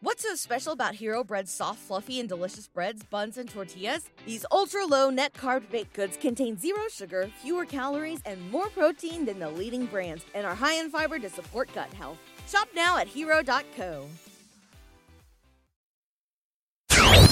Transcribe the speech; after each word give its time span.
What's 0.00 0.22
so 0.22 0.36
special 0.36 0.72
about 0.72 0.94
Hero 0.94 1.24
Bread's 1.24 1.50
soft, 1.50 1.80
fluffy, 1.80 2.20
and 2.20 2.28
delicious 2.28 2.68
breads, 2.68 3.02
buns, 3.02 3.36
and 3.36 3.50
tortillas? 3.50 4.08
These 4.24 4.46
ultra 4.52 4.86
low 4.86 5.10
net 5.10 5.32
carb 5.32 5.68
baked 5.72 5.92
goods 5.94 6.16
contain 6.16 6.56
zero 6.56 6.82
sugar, 6.88 7.28
fewer 7.42 7.64
calories, 7.64 8.20
and 8.24 8.48
more 8.52 8.68
protein 8.68 9.24
than 9.24 9.40
the 9.40 9.50
leading 9.50 9.86
brands, 9.86 10.24
and 10.36 10.46
are 10.46 10.54
high 10.54 10.74
in 10.74 10.88
fiber 10.88 11.18
to 11.18 11.28
support 11.28 11.68
gut 11.74 11.92
health. 11.94 12.16
Shop 12.46 12.68
now 12.76 12.96
at 12.96 13.08
hero.co. 13.08 14.06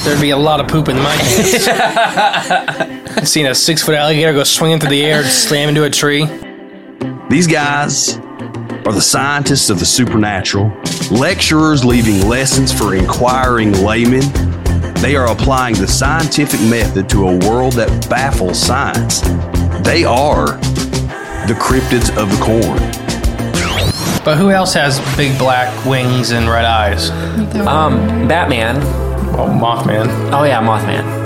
There'd 0.02 0.20
be 0.20 0.30
a 0.30 0.36
lot 0.36 0.58
of 0.58 0.66
poop 0.66 0.88
in 0.88 0.96
my 0.96 1.16
pants. 1.16 1.68
I've 3.16 3.28
seen 3.28 3.46
a 3.46 3.54
six 3.54 3.80
foot 3.80 3.94
alligator 3.94 4.32
go 4.32 4.42
swinging 4.42 4.80
through 4.80 4.90
the 4.90 5.04
air 5.04 5.20
and 5.20 5.28
slam 5.28 5.68
into 5.68 5.84
a 5.84 5.90
tree. 5.90 6.24
These 7.30 7.46
guys 7.46 8.18
are 8.86 8.92
the 8.92 9.00
scientists 9.00 9.68
of 9.68 9.80
the 9.80 9.84
supernatural, 9.84 10.68
lecturers 11.10 11.84
leaving 11.84 12.28
lessons 12.28 12.72
for 12.72 12.94
inquiring 12.94 13.72
laymen. 13.72 14.22
They 15.02 15.16
are 15.16 15.26
applying 15.26 15.74
the 15.74 15.88
scientific 15.88 16.60
method 16.60 17.08
to 17.10 17.26
a 17.26 17.38
world 17.48 17.72
that 17.72 18.08
baffles 18.08 18.60
science. 18.60 19.22
They 19.82 20.04
are 20.04 20.52
the 21.48 21.56
cryptids 21.58 22.16
of 22.16 22.30
the 22.30 22.38
corn. 22.40 22.78
But 24.24 24.38
who 24.38 24.50
else 24.50 24.72
has 24.74 25.00
big 25.16 25.36
black 25.36 25.84
wings 25.84 26.30
and 26.30 26.48
red 26.48 26.64
eyes? 26.64 27.10
Um, 27.66 28.28
Batman. 28.28 28.76
Oh, 29.36 29.48
Mothman. 29.48 30.06
Oh 30.32 30.44
yeah, 30.44 30.62
Mothman. 30.62 31.25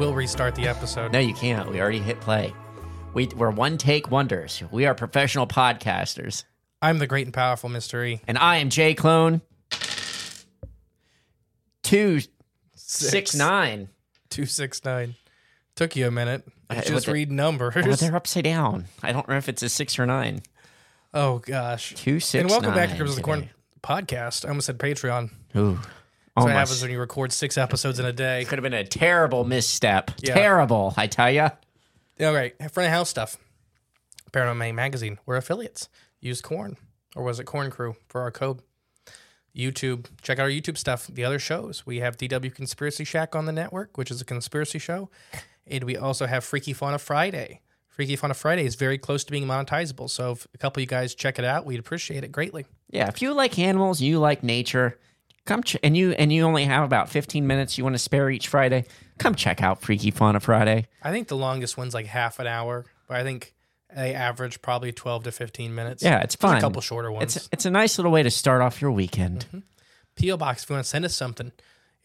Will 0.00 0.14
restart 0.14 0.54
the 0.54 0.66
episode. 0.66 1.12
No, 1.12 1.18
you 1.18 1.34
can't. 1.34 1.70
We 1.70 1.78
already 1.78 1.98
hit 1.98 2.22
play. 2.22 2.54
We, 3.12 3.26
we're 3.36 3.50
one 3.50 3.76
take 3.76 4.10
wonders. 4.10 4.62
We 4.70 4.86
are 4.86 4.94
professional 4.94 5.46
podcasters. 5.46 6.44
I'm 6.80 6.98
the 6.98 7.06
great 7.06 7.26
and 7.26 7.34
powerful 7.34 7.68
mystery. 7.68 8.22
And 8.26 8.38
I 8.38 8.56
am 8.56 8.70
Jay 8.70 8.94
Clone. 8.94 9.42
Two 11.82 12.20
six 12.74 13.34
nine. 13.34 13.90
269. 14.30 15.16
Took 15.76 15.96
you 15.96 16.06
a 16.06 16.10
minute. 16.10 16.48
Uh, 16.70 16.80
Just 16.80 17.04
the- 17.04 17.12
read 17.12 17.30
numbers. 17.30 17.74
Oh, 17.76 17.92
they're 17.92 18.16
upside 18.16 18.44
down. 18.44 18.86
I 19.02 19.12
don't 19.12 19.28
know 19.28 19.36
if 19.36 19.50
it's 19.50 19.62
a 19.62 19.68
six 19.68 19.98
or 19.98 20.06
nine. 20.06 20.40
Oh, 21.12 21.40
gosh. 21.40 21.94
Two 21.94 22.20
six. 22.20 22.40
and 22.40 22.48
welcome 22.48 22.72
back 22.72 22.88
to 22.88 22.94
nine 22.94 23.02
Cryptids 23.02 23.10
of 23.10 23.16
the 23.16 23.22
Corn 23.22 23.50
podcast. 23.82 24.46
I 24.46 24.48
almost 24.48 24.64
said 24.64 24.78
Patreon. 24.78 25.30
Ooh, 25.58 25.78
Oh, 26.36 26.42
That's 26.42 26.44
what 26.44 26.52
almost. 26.52 26.68
happens 26.70 26.82
when 26.82 26.90
you 26.92 27.00
record 27.00 27.32
six 27.32 27.58
episodes 27.58 27.98
in 27.98 28.06
a 28.06 28.12
day. 28.12 28.44
Could 28.44 28.58
have 28.58 28.62
been 28.62 28.72
a 28.74 28.84
terrible 28.84 29.44
misstep. 29.44 30.12
Yeah. 30.22 30.34
Terrible, 30.34 30.94
I 30.96 31.06
tell 31.06 31.30
ya. 31.30 31.50
All 32.20 32.32
right, 32.34 32.54
front 32.72 32.86
of 32.86 32.92
house 32.92 33.08
stuff. 33.10 33.36
Paranormality 34.32 34.74
Magazine. 34.74 35.18
We're 35.26 35.36
affiliates. 35.36 35.88
Use 36.20 36.40
Corn, 36.40 36.76
or 37.16 37.24
was 37.24 37.40
it 37.40 37.44
Corn 37.44 37.70
Crew 37.70 37.96
for 38.08 38.20
our 38.20 38.30
code? 38.30 38.60
YouTube. 39.56 40.06
Check 40.22 40.38
out 40.38 40.42
our 40.44 40.48
YouTube 40.50 40.78
stuff. 40.78 41.08
The 41.08 41.24
other 41.24 41.38
shows. 41.38 41.84
We 41.84 41.98
have 42.00 42.16
DW 42.16 42.54
Conspiracy 42.54 43.04
Shack 43.04 43.34
on 43.34 43.46
the 43.46 43.52
network, 43.52 43.98
which 43.98 44.10
is 44.10 44.20
a 44.20 44.24
conspiracy 44.24 44.78
show, 44.78 45.10
and 45.66 45.82
we 45.84 45.96
also 45.96 46.26
have 46.26 46.44
Freaky 46.44 46.72
Fauna 46.72 46.98
Friday. 46.98 47.60
Freaky 47.88 48.16
Fauna 48.16 48.34
Friday 48.34 48.64
is 48.64 48.76
very 48.76 48.96
close 48.98 49.24
to 49.24 49.32
being 49.32 49.46
monetizable. 49.46 50.08
So 50.08 50.32
if 50.32 50.46
a 50.54 50.58
couple 50.58 50.80
of 50.80 50.82
you 50.82 50.86
guys 50.86 51.14
check 51.14 51.38
it 51.38 51.44
out, 51.44 51.66
we'd 51.66 51.80
appreciate 51.80 52.22
it 52.22 52.30
greatly. 52.30 52.64
Yeah, 52.90 53.08
if 53.08 53.20
you 53.20 53.32
like 53.34 53.58
animals, 53.58 54.00
you 54.00 54.18
like 54.20 54.42
nature, 54.44 54.98
come 55.46 55.62
ch- 55.62 55.76
and 55.82 55.96
you 55.96 56.12
and 56.12 56.32
you 56.32 56.42
only 56.44 56.64
have 56.64 56.84
about 56.84 57.08
15 57.08 57.46
minutes 57.46 57.78
you 57.78 57.84
want 57.84 57.94
to 57.94 57.98
spare 57.98 58.30
each 58.30 58.48
Friday, 58.48 58.84
come 59.18 59.34
check 59.34 59.62
out 59.62 59.82
Freaky 59.82 60.10
Fauna 60.10 60.40
Friday. 60.40 60.86
I 61.02 61.10
think 61.10 61.28
the 61.28 61.36
longest 61.36 61.76
one's 61.76 61.94
like 61.94 62.06
half 62.06 62.38
an 62.38 62.46
hour, 62.46 62.86
but 63.06 63.16
I 63.16 63.22
think 63.22 63.54
they 63.94 64.14
average 64.14 64.62
probably 64.62 64.92
12 64.92 65.24
to 65.24 65.32
15 65.32 65.74
minutes. 65.74 66.02
Yeah, 66.02 66.20
it's 66.20 66.36
There's 66.36 66.50
fun. 66.52 66.58
A 66.58 66.60
couple 66.60 66.80
shorter 66.82 67.10
ones. 67.10 67.36
It's 67.36 67.48
it's 67.52 67.64
a 67.66 67.70
nice 67.70 67.98
little 67.98 68.12
way 68.12 68.22
to 68.22 68.30
start 68.30 68.62
off 68.62 68.80
your 68.80 68.92
weekend. 68.92 69.46
P.O. 70.16 70.36
Box, 70.36 70.62
if 70.62 70.70
you 70.70 70.74
want 70.74 70.84
to 70.84 70.88
send 70.88 71.04
us 71.04 71.14
something, 71.14 71.52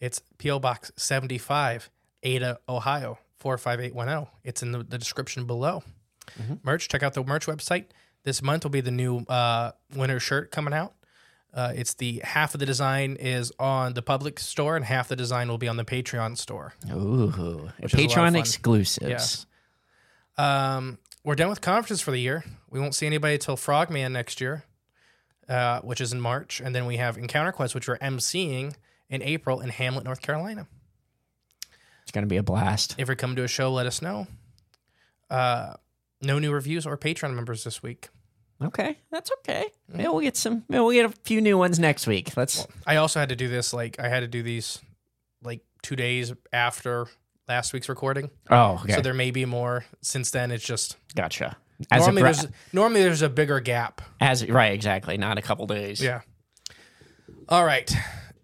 it's 0.00 0.20
P.O. 0.38 0.58
Box 0.58 0.90
75, 0.96 1.90
Ada, 2.22 2.58
Ohio, 2.68 3.18
45810. 3.40 4.26
It's 4.44 4.62
in 4.62 4.72
the, 4.72 4.78
the 4.78 4.98
description 4.98 5.44
below. 5.46 5.82
Merch, 6.62 6.88
check 6.88 7.02
out 7.02 7.14
the 7.14 7.22
merch 7.22 7.46
website. 7.46 7.86
This 8.24 8.42
month 8.42 8.64
will 8.64 8.70
be 8.70 8.80
the 8.80 8.90
new 8.90 9.18
uh, 9.28 9.72
winter 9.94 10.18
shirt 10.18 10.50
coming 10.50 10.74
out. 10.74 10.94
Uh, 11.56 11.72
it's 11.74 11.94
the 11.94 12.20
half 12.22 12.52
of 12.52 12.60
the 12.60 12.66
design 12.66 13.16
is 13.18 13.50
on 13.58 13.94
the 13.94 14.02
public 14.02 14.38
store 14.38 14.76
and 14.76 14.84
half 14.84 15.08
the 15.08 15.16
design 15.16 15.48
will 15.48 15.56
be 15.56 15.68
on 15.68 15.78
the 15.78 15.86
Patreon 15.86 16.36
store. 16.36 16.74
Ooh, 16.92 17.70
Which 17.78 17.94
is 17.94 17.98
a 17.98 18.02
lot 18.02 18.18
of 18.18 18.34
Patreon 18.34 18.38
exclusives. 18.38 19.08
Yes. 19.08 19.46
Um, 20.36 20.98
we're 21.24 21.34
done 21.34 21.48
with 21.48 21.62
conferences 21.62 22.02
for 22.02 22.10
the 22.10 22.20
year. 22.20 22.44
We 22.68 22.78
won't 22.78 22.94
see 22.94 23.06
anybody 23.06 23.38
till 23.38 23.56
Frogman 23.56 24.12
next 24.12 24.38
year, 24.38 24.64
uh, 25.48 25.80
which 25.80 26.02
is 26.02 26.12
in 26.12 26.20
March, 26.20 26.60
and 26.60 26.74
then 26.74 26.84
we 26.84 26.98
have 26.98 27.16
Encounter 27.16 27.52
Quest, 27.52 27.74
which 27.74 27.88
we're 27.88 27.98
emceeing 27.98 28.74
in 29.08 29.22
April 29.22 29.62
in 29.62 29.70
Hamlet, 29.70 30.04
North 30.04 30.20
Carolina. 30.20 30.66
It's 32.02 32.12
gonna 32.12 32.26
be 32.26 32.36
a 32.36 32.42
blast. 32.42 32.96
If 32.98 33.08
you're 33.08 33.16
coming 33.16 33.36
to 33.36 33.44
a 33.44 33.48
show, 33.48 33.72
let 33.72 33.86
us 33.86 34.02
know. 34.02 34.26
Uh, 35.30 35.72
no 36.20 36.38
new 36.38 36.52
reviews 36.52 36.86
or 36.86 36.98
Patreon 36.98 37.34
members 37.34 37.64
this 37.64 37.82
week. 37.82 38.10
Okay, 38.62 38.96
that's 39.10 39.30
okay. 39.40 39.66
Mm. 39.92 39.96
Maybe 39.96 40.08
we'll 40.08 40.20
get 40.20 40.36
some. 40.36 40.64
Maybe 40.68 40.80
we'll 40.80 40.92
get 40.92 41.04
a 41.04 41.14
few 41.24 41.40
new 41.40 41.58
ones 41.58 41.78
next 41.78 42.06
week. 42.06 42.36
Let's. 42.36 42.66
I 42.86 42.96
also 42.96 43.20
had 43.20 43.28
to 43.28 43.36
do 43.36 43.48
this 43.48 43.72
like 43.74 44.00
I 44.00 44.08
had 44.08 44.20
to 44.20 44.28
do 44.28 44.42
these 44.42 44.80
like 45.42 45.60
two 45.82 45.96
days 45.96 46.32
after 46.52 47.06
last 47.48 47.72
week's 47.72 47.88
recording, 47.88 48.30
Oh, 48.50 48.80
okay. 48.82 48.94
so 48.94 49.00
there 49.02 49.14
may 49.14 49.30
be 49.30 49.44
more 49.44 49.84
since 50.00 50.30
then. 50.30 50.50
It's 50.50 50.64
just 50.64 50.96
gotcha. 51.14 51.56
As 51.90 52.00
normally 52.04 52.22
there's 52.22 52.46
normally 52.72 53.02
there's 53.02 53.22
a 53.22 53.28
bigger 53.28 53.60
gap. 53.60 54.00
as 54.20 54.48
right, 54.48 54.72
exactly. 54.72 55.18
Not 55.18 55.36
a 55.38 55.42
couple 55.42 55.66
days. 55.66 56.00
Yeah. 56.00 56.22
All 57.48 57.64
right. 57.64 57.92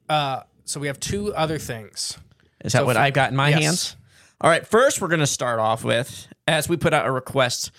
Uh, 0.08 0.42
so 0.64 0.78
we 0.78 0.86
have 0.88 1.00
two 1.00 1.34
other 1.34 1.58
things. 1.58 2.18
Is 2.64 2.72
that 2.72 2.80
So 2.80 2.84
what 2.84 2.96
for- 2.96 3.02
I 3.02 3.10
got 3.10 3.30
in 3.30 3.36
my 3.36 3.48
yes. 3.48 3.62
hands? 3.62 3.96
All 4.40 4.50
right. 4.50 4.66
First, 4.66 5.00
we're 5.00 5.08
going 5.08 5.20
to 5.20 5.26
start 5.26 5.58
off 5.58 5.82
with 5.84 6.28
as 6.46 6.68
we 6.68 6.76
put 6.76 6.92
out 6.92 7.06
a 7.06 7.10
request 7.10 7.70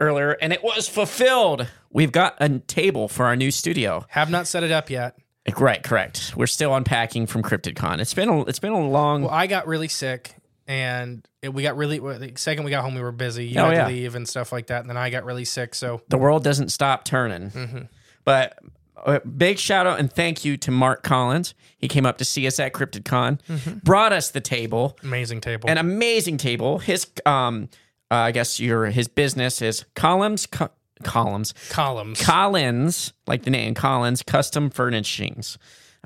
earlier, 0.00 0.32
and 0.40 0.52
it 0.52 0.62
was 0.62 0.88
fulfilled. 0.88 1.66
We've 1.90 2.12
got 2.12 2.36
a 2.40 2.58
table 2.60 3.08
for 3.08 3.24
our 3.26 3.36
new 3.36 3.50
studio. 3.50 4.04
Have 4.08 4.30
not 4.30 4.46
set 4.46 4.62
it 4.62 4.70
up 4.70 4.90
yet. 4.90 5.16
Right, 5.56 5.82
correct. 5.82 6.32
We're 6.36 6.46
still 6.48 6.74
unpacking 6.74 7.26
from 7.28 7.42
CryptidCon. 7.42 8.00
It's 8.00 8.14
been 8.14 8.28
a, 8.28 8.42
it's 8.42 8.58
been 8.58 8.72
a 8.72 8.88
long. 8.88 9.22
Well, 9.22 9.30
I 9.30 9.46
got 9.46 9.66
really 9.68 9.88
sick 9.88 10.34
and 10.66 11.24
it, 11.42 11.54
we 11.54 11.62
got 11.62 11.76
really 11.76 12.00
well, 12.00 12.18
the 12.18 12.32
second 12.36 12.64
we 12.64 12.72
got 12.72 12.82
home 12.82 12.96
we 12.96 13.00
were 13.00 13.12
busy. 13.12 13.46
You 13.46 13.60
Oh, 13.60 13.66
had 13.66 13.72
yeah. 13.74 13.82
to 13.84 13.88
leave 13.88 14.14
and 14.16 14.28
stuff 14.28 14.50
like 14.50 14.66
that, 14.66 14.80
and 14.80 14.90
then 14.90 14.96
I 14.96 15.10
got 15.10 15.24
really 15.24 15.44
sick. 15.44 15.76
So 15.76 16.02
the 16.08 16.18
world 16.18 16.42
doesn't 16.42 16.70
stop 16.70 17.04
turning. 17.04 17.50
Mm-hmm. 17.50 17.78
But 18.24 18.58
a 19.04 19.20
big 19.20 19.58
shout 19.60 19.86
out 19.86 20.00
and 20.00 20.12
thank 20.12 20.44
you 20.44 20.56
to 20.56 20.72
Mark 20.72 21.04
Collins. 21.04 21.54
He 21.78 21.86
came 21.86 22.04
up 22.04 22.18
to 22.18 22.24
see 22.24 22.44
us 22.48 22.58
at 22.58 22.72
CryptidCon, 22.72 23.38
Mm-hmm. 23.48 23.78
brought 23.84 24.12
us 24.12 24.30
the 24.32 24.40
table, 24.40 24.98
amazing 25.04 25.40
table. 25.40 25.70
an 25.70 25.78
amazing 25.78 26.38
table. 26.38 26.80
His, 26.80 27.06
um, 27.24 27.68
uh, 28.10 28.14
I 28.14 28.32
guess 28.32 28.60
your 28.60 28.86
his 28.86 29.08
business 29.08 29.60
is 29.62 29.84
columns, 29.94 30.46
co- 30.46 30.70
columns, 31.02 31.54
columns. 31.70 32.20
Collins, 32.22 33.12
like 33.26 33.42
the 33.42 33.50
name 33.50 33.74
Collins 33.74 34.22
Custom 34.22 34.70
Furnishings, 34.70 35.58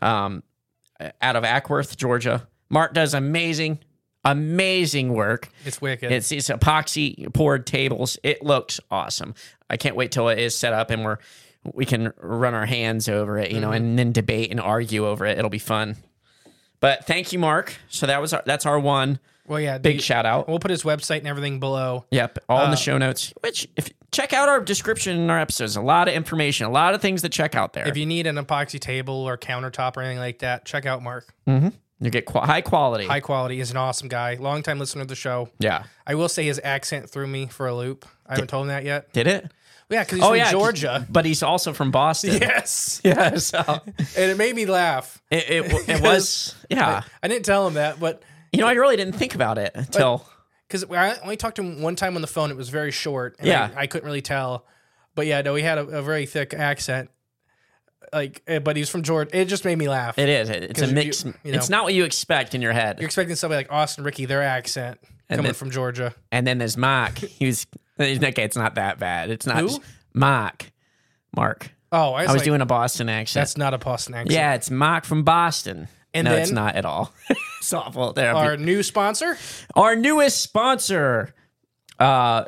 um, 0.03 0.43
out 1.21 1.37
of 1.37 1.45
Acworth, 1.45 1.97
Georgia. 1.97 2.47
Mark 2.71 2.95
does 2.95 3.15
amazing, 3.15 3.81
amazing 4.25 5.13
work. 5.13 5.49
it's 5.65 5.81
wicked. 5.81 6.13
It's 6.13 6.33
it's 6.33 6.49
epoxy 6.49 7.33
poured 7.33 7.67
tables. 7.67 8.19
It 8.23 8.43
looks 8.43 8.81
awesome. 8.91 9.35
I 9.69 9.77
can't 9.77 9.97
wait 9.97 10.13
till 10.13 10.29
it 10.29 10.39
is 10.39 10.57
set 10.57 10.73
up 10.73 10.91
and 10.91 11.05
we're 11.05 11.19
we 11.75 11.85
can 11.85 12.13
run 12.17 12.55
our 12.55 12.65
hands 12.67 13.09
over 13.09 13.39
it, 13.39 13.51
you 13.51 13.61
know, 13.61 13.71
and 13.71 13.99
then 13.99 14.13
debate 14.13 14.51
and 14.51 14.59
argue 14.59 15.07
over 15.07 15.27
it. 15.27 15.37
It'll 15.37 15.51
be 15.51 15.59
fun. 15.59 15.97
But 16.81 17.05
thank 17.05 17.33
you, 17.35 17.39
Mark. 17.39 17.75
So 17.89 18.07
that 18.07 18.23
was 18.23 18.33
our, 18.33 18.43
that's 18.47 18.65
our 18.65 18.81
one 18.81 19.19
well, 19.51 19.61
yeah. 19.61 19.79
big 19.79 19.99
the- 19.99 20.03
shout 20.03 20.25
out. 20.25 20.49
We'll 20.49 20.61
put 20.61 20.71
his 20.71 20.85
website 20.85 21.19
and 21.19 21.27
everything 21.27 21.61
below. 21.61 22.07
Yep, 22.11 22.39
all 22.49 22.65
in 22.65 22.71
the 22.71 22.77
um, 22.77 22.83
show 22.83 22.97
notes. 22.97 23.35
Which 23.43 23.69
if 23.77 23.91
check 24.13 24.33
out 24.33 24.49
our 24.49 24.61
description 24.61 25.19
in 25.19 25.29
our 25.29 25.39
episodes, 25.41 25.77
a 25.77 25.81
lot 25.83 26.09
of 26.09 26.15
information, 26.15 26.67
a 26.67 26.71
lot 26.71 26.95
of 26.95 27.03
things 27.03 27.23
to 27.23 27.29
check 27.29 27.55
out 27.55 27.73
there. 27.73 27.87
If 27.87 27.97
you 27.97 28.07
need 28.07 28.27
an 28.27 28.37
epoxy 28.37 28.81
table 28.81 29.15
or 29.15 29.37
countertop 29.37 29.97
or 29.97 30.03
anything 30.03 30.19
like 30.21 30.39
that, 30.39 30.65
check 30.65 30.87
out 30.87 31.03
Mark. 31.03 31.35
Mm-hmm. 31.47 31.69
you 32.01 32.11
get 32.11 32.27
qu- 32.27 32.39
high 32.41 32.61
quality. 32.63 33.07
High 33.07 33.21
quality. 33.21 33.57
He's 33.57 33.71
an 33.73 33.77
awesome 33.77 34.09
guy. 34.09 34.37
Long 34.37 34.63
time 34.63 34.79
listener 34.79 35.03
to 35.03 35.09
the 35.09 35.15
show. 35.17 35.49
yeah. 35.59 35.85
I 36.07 36.15
will 36.15 36.29
say 36.29 36.45
his 36.45 36.61
accent 36.65 37.11
threw 37.11 37.27
me 37.27 37.47
for 37.47 37.67
a 37.67 37.75
loop. 37.75 38.07
I 38.27 38.35
haven't 38.35 38.49
told 38.49 38.65
him 38.65 38.69
that 38.69 38.85
yet. 38.85 39.13
Did 39.13 39.27
it? 39.27 39.53
Yeah, 39.91 40.05
because 40.05 40.19
he's 40.19 40.25
oh 40.25 40.29
from 40.29 40.37
yeah, 40.37 40.51
Georgia. 40.53 41.07
but 41.11 41.25
he's 41.25 41.43
also 41.43 41.73
from 41.73 41.91
Boston. 41.91 42.31
Yes. 42.41 43.01
yeah. 43.05 43.37
So 43.37 43.59
and 43.99 44.31
it 44.31 44.37
made 44.39 44.55
me 44.55 44.65
laugh. 44.67 45.21
it, 45.33 45.51
it, 45.51 45.89
it 45.89 46.01
was 46.01 46.55
yeah. 46.71 47.03
I 47.23 47.29
didn't 47.29 47.45
tell 47.45 47.67
him 47.67 47.75
that, 47.75 47.99
but 47.99 48.23
You 48.53 48.61
know, 48.61 48.67
I 48.67 48.73
really 48.73 48.97
didn't 48.97 49.15
think 49.15 49.35
about 49.35 49.59
it 49.59 49.73
until 49.75 50.27
because 50.67 50.85
I 50.91 51.17
only 51.23 51.37
talked 51.37 51.57
to 51.57 51.63
him 51.63 51.83
one 51.83 51.97
time 51.97 52.17
on 52.17 52.21
the 52.23 52.29
phone. 52.29 52.51
It 52.51 52.57
was 52.57 52.69
very 52.69 52.91
short. 52.91 53.37
And 53.39 53.49
Yeah. 53.49 53.71
I, 53.77 53.83
I 53.83 53.87
couldn't 53.87 54.07
really 54.07 54.23
tell. 54.23 54.67
But 55.15 55.27
yeah, 55.27 55.43
no, 55.43 55.55
he 55.55 55.63
had 55.63 55.79
a, 55.79 55.83
a 55.87 56.03
very 56.03 56.27
thick 56.27 56.55
accent. 56.55 57.11
Like, 58.13 58.43
eh, 58.47 58.59
but 58.59 58.77
he 58.77 58.81
was 58.83 58.91
from 58.91 59.03
Georgia. 59.03 59.37
It 59.39 59.45
just 59.47 59.65
made 59.65 59.77
me 59.79 59.89
laugh. 59.89 60.19
it 60.19 60.29
is. 60.29 60.51
It's 60.51 60.83
a 60.83 60.89
mix. 60.89 61.25
you 61.25 61.35
it's 61.45 61.69
know. 61.71 61.77
not 61.79 61.85
what 61.85 61.95
you 61.95 62.05
expect 62.05 62.55
in 62.55 62.63
your 62.63 62.73
head. 62.73 62.99
You're 62.99 63.07
expecting 63.07 63.37
somebody 63.37 63.59
like 63.59 63.73
Austin 63.73 64.03
Ricky, 64.05 64.25
their 64.25 64.43
accent 64.43 64.99
coming 65.29 65.45
then- 65.45 65.55
from 65.55 65.71
Georgia. 65.71 66.15
and 66.33 66.47
then 66.47 66.59
there's 66.59 66.77
Mark. 66.77 67.19
He 67.19 67.47
was 67.47 67.67
okay. 68.01 68.43
It's 68.43 68.57
not 68.57 68.75
that 68.77 68.99
bad. 68.99 69.31
It's 69.31 69.47
not? 69.47 69.79
Mark. 70.13 70.73
Mark. 71.37 71.71
Oh, 71.93 72.13
I 72.15 72.23
was, 72.23 72.31
I 72.31 72.33
was 72.33 72.41
like, 72.41 72.45
doing 72.45 72.61
a 72.61 72.67
Boston 72.67 73.09
accent. 73.09 73.43
That's 73.43 73.57
not 73.57 73.75
a 73.75 73.79
Boston 73.79 74.15
accent. 74.15 74.33
yeah, 74.33 74.55
it's 74.55 74.71
Mark 74.71 75.05
from 75.05 75.23
Boston. 75.25 75.89
And 76.13 76.25
no, 76.25 76.35
it's 76.35 76.51
not 76.51 76.75
at 76.75 76.85
all. 76.85 77.13
it's 77.61 77.73
awful. 77.73 78.13
There, 78.13 78.35
Our 78.35 78.57
new 78.57 78.83
sponsor. 78.83 79.37
our 79.77 79.95
newest 79.97 80.41
sponsor 80.41 81.35
uh 81.99 82.45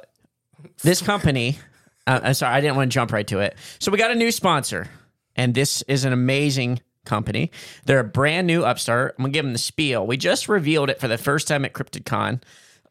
this 0.82 1.02
company 1.02 1.58
uh, 2.06 2.20
i'm 2.22 2.34
sorry 2.34 2.54
i 2.54 2.60
didn't 2.60 2.76
want 2.76 2.90
to 2.90 2.94
jump 2.94 3.12
right 3.12 3.26
to 3.26 3.40
it 3.40 3.54
so 3.78 3.92
we 3.92 3.98
got 3.98 4.10
a 4.10 4.14
new 4.14 4.30
sponsor 4.32 4.88
and 5.36 5.54
this 5.54 5.82
is 5.82 6.04
an 6.04 6.12
amazing 6.12 6.80
company 7.04 7.50
they're 7.84 8.00
a 8.00 8.04
brand 8.04 8.46
new 8.46 8.62
upstart 8.64 9.14
i'm 9.18 9.24
gonna 9.24 9.32
give 9.32 9.44
them 9.44 9.52
the 9.52 9.58
spiel 9.58 10.06
we 10.06 10.16
just 10.16 10.48
revealed 10.48 10.88
it 10.88 10.98
for 11.00 11.08
the 11.08 11.18
first 11.18 11.46
time 11.48 11.64
at 11.66 11.72
cryptidcon 11.74 12.40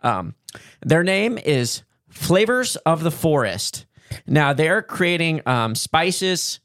um, 0.04 0.36
their 0.82 1.04
name 1.04 1.38
is 1.40 1.82
flavors 2.10 2.76
of 2.78 3.02
the 3.04 3.12
forest 3.12 3.86
now 4.28 4.54
they're 4.54 4.82
creating 4.84 5.42
um, 5.48 5.74
spices 5.74 6.60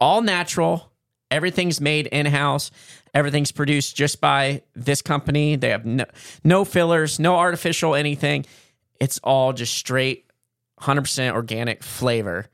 all 0.00 0.22
natural. 0.22 0.92
Everything's 1.30 1.80
made 1.80 2.06
in 2.06 2.24
house. 2.26 2.70
Everything's 3.14 3.52
produced 3.52 3.96
just 3.96 4.20
by 4.20 4.62
this 4.74 5.02
company. 5.02 5.56
They 5.56 5.70
have 5.70 5.84
no, 5.84 6.04
no 6.44 6.64
fillers, 6.64 7.18
no 7.18 7.36
artificial 7.36 7.94
anything. 7.94 8.46
It's 9.00 9.18
all 9.24 9.52
just 9.52 9.74
straight 9.74 10.26
100% 10.80 11.32
organic 11.32 11.82
flavor 11.82 12.46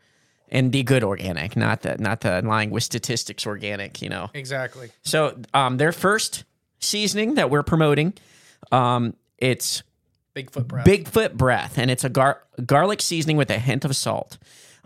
and 0.49 0.73
the 0.73 0.83
good 0.83 1.03
organic, 1.03 1.57
not 1.57 1.83
the 1.83 1.97
not 1.99 2.21
the 2.21 2.41
lying 2.43 2.71
with 2.71 2.83
statistics 2.83 3.47
organic, 3.47 4.01
you 4.01 4.09
know. 4.09 4.31
Exactly. 4.35 4.91
So, 5.03 5.39
um 5.53 5.79
their 5.79 5.93
first 5.93 6.45
seasoning 6.79 7.35
that 7.35 7.51
we're 7.51 7.63
promoting 7.63 8.15
um 8.71 9.15
it's 9.39 9.83
Bigfoot 10.35 10.67
breath. 10.67 10.87
Bigfoot 10.87 11.35
breath, 11.35 11.79
and 11.79 11.91
it's 11.91 12.03
a 12.03 12.09
gar- 12.09 12.43
garlic 12.67 13.01
seasoning 13.01 13.37
with 13.37 13.51
a 13.51 13.59
hint 13.59 13.85
of 13.85 13.95
salt. 13.95 14.37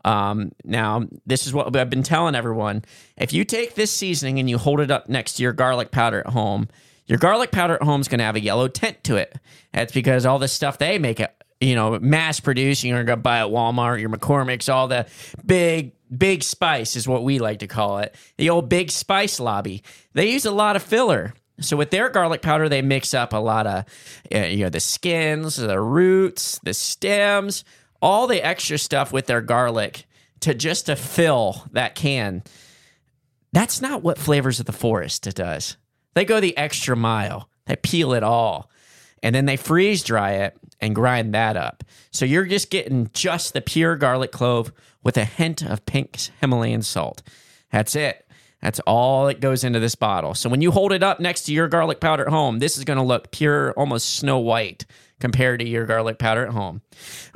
Um, 0.04 0.52
now, 0.64 1.06
this 1.26 1.46
is 1.46 1.52
what 1.52 1.74
I've 1.74 1.90
been 1.90 2.02
telling 2.02 2.34
everyone. 2.34 2.84
If 3.16 3.32
you 3.32 3.44
take 3.44 3.74
this 3.74 3.90
seasoning 3.90 4.38
and 4.38 4.48
you 4.48 4.58
hold 4.58 4.80
it 4.80 4.90
up 4.90 5.08
next 5.08 5.34
to 5.34 5.42
your 5.42 5.52
garlic 5.52 5.90
powder 5.90 6.20
at 6.20 6.28
home, 6.28 6.68
your 7.06 7.18
garlic 7.18 7.50
powder 7.50 7.74
at 7.74 7.82
home 7.82 8.00
is 8.00 8.08
going 8.08 8.18
to 8.18 8.24
have 8.24 8.36
a 8.36 8.40
yellow 8.40 8.68
tint 8.68 9.02
to 9.04 9.16
it. 9.16 9.38
That's 9.72 9.92
because 9.92 10.26
all 10.26 10.38
the 10.38 10.48
stuff 10.48 10.78
they 10.78 10.98
make 10.98 11.20
it, 11.20 11.34
you 11.60 11.74
know, 11.74 11.98
mass 11.98 12.38
producing, 12.38 12.90
you're 12.90 13.02
going 13.04 13.18
to 13.18 13.22
buy 13.22 13.40
at 13.40 13.48
Walmart, 13.48 14.00
your 14.00 14.10
McCormick's, 14.10 14.68
all 14.68 14.88
the 14.88 15.06
big, 15.44 15.92
big 16.16 16.42
spice 16.42 16.96
is 16.96 17.08
what 17.08 17.24
we 17.24 17.38
like 17.38 17.60
to 17.60 17.66
call 17.66 17.98
it. 17.98 18.14
The 18.36 18.50
old 18.50 18.68
big 18.68 18.90
spice 18.90 19.40
lobby. 19.40 19.82
They 20.12 20.30
use 20.30 20.44
a 20.44 20.50
lot 20.50 20.76
of 20.76 20.82
filler. 20.82 21.34
So 21.60 21.76
with 21.76 21.90
their 21.90 22.08
garlic 22.08 22.42
powder, 22.42 22.68
they 22.68 22.82
mix 22.82 23.14
up 23.14 23.32
a 23.32 23.38
lot 23.38 23.66
of, 23.66 23.84
uh, 24.32 24.38
you 24.38 24.64
know, 24.64 24.70
the 24.70 24.78
skins, 24.78 25.56
the 25.56 25.80
roots, 25.80 26.60
the 26.62 26.72
stems, 26.72 27.64
all 28.00 28.26
the 28.26 28.44
extra 28.44 28.78
stuff 28.78 29.12
with 29.12 29.26
their 29.26 29.40
garlic 29.40 30.06
to 30.40 30.54
just 30.54 30.86
to 30.86 30.96
fill 30.96 31.64
that 31.72 31.94
can. 31.94 32.42
That's 33.52 33.80
not 33.80 34.02
what 34.02 34.18
Flavors 34.18 34.60
of 34.60 34.66
the 34.66 34.72
Forest 34.72 35.22
does. 35.34 35.76
They 36.14 36.24
go 36.24 36.40
the 36.40 36.56
extra 36.56 36.96
mile. 36.96 37.48
They 37.66 37.76
peel 37.76 38.12
it 38.12 38.22
all, 38.22 38.70
and 39.22 39.34
then 39.34 39.46
they 39.46 39.56
freeze 39.56 40.02
dry 40.02 40.32
it 40.32 40.56
and 40.80 40.94
grind 40.94 41.34
that 41.34 41.56
up. 41.56 41.84
So 42.10 42.24
you're 42.24 42.46
just 42.46 42.70
getting 42.70 43.10
just 43.12 43.52
the 43.52 43.60
pure 43.60 43.96
garlic 43.96 44.32
clove 44.32 44.72
with 45.02 45.16
a 45.16 45.24
hint 45.24 45.62
of 45.62 45.84
pink 45.86 46.18
Himalayan 46.40 46.82
salt. 46.82 47.22
That's 47.70 47.94
it. 47.94 48.24
That's 48.62 48.80
all 48.80 49.26
that 49.26 49.40
goes 49.40 49.62
into 49.64 49.78
this 49.78 49.94
bottle. 49.94 50.34
So 50.34 50.48
when 50.48 50.62
you 50.62 50.70
hold 50.70 50.92
it 50.92 51.02
up 51.02 51.20
next 51.20 51.42
to 51.42 51.52
your 51.52 51.68
garlic 51.68 52.00
powder 52.00 52.26
at 52.26 52.32
home, 52.32 52.58
this 52.58 52.76
is 52.76 52.84
going 52.84 52.96
to 52.96 53.04
look 53.04 53.30
pure, 53.30 53.72
almost 53.72 54.16
snow 54.16 54.38
white 54.38 54.84
compared 55.20 55.60
to 55.60 55.68
your 55.68 55.84
garlic 55.86 56.18
powder 56.18 56.46
at 56.46 56.52
home. 56.52 56.80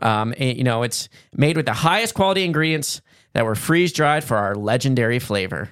Um, 0.00 0.34
and, 0.38 0.56
you 0.56 0.64
know, 0.64 0.82
it's 0.82 1.08
made 1.34 1.56
with 1.56 1.66
the 1.66 1.72
highest 1.72 2.14
quality 2.14 2.44
ingredients 2.44 3.00
that 3.34 3.44
were 3.44 3.54
freeze 3.54 3.92
dried 3.92 4.24
for 4.24 4.36
our 4.36 4.54
legendary 4.54 5.18
flavor. 5.18 5.70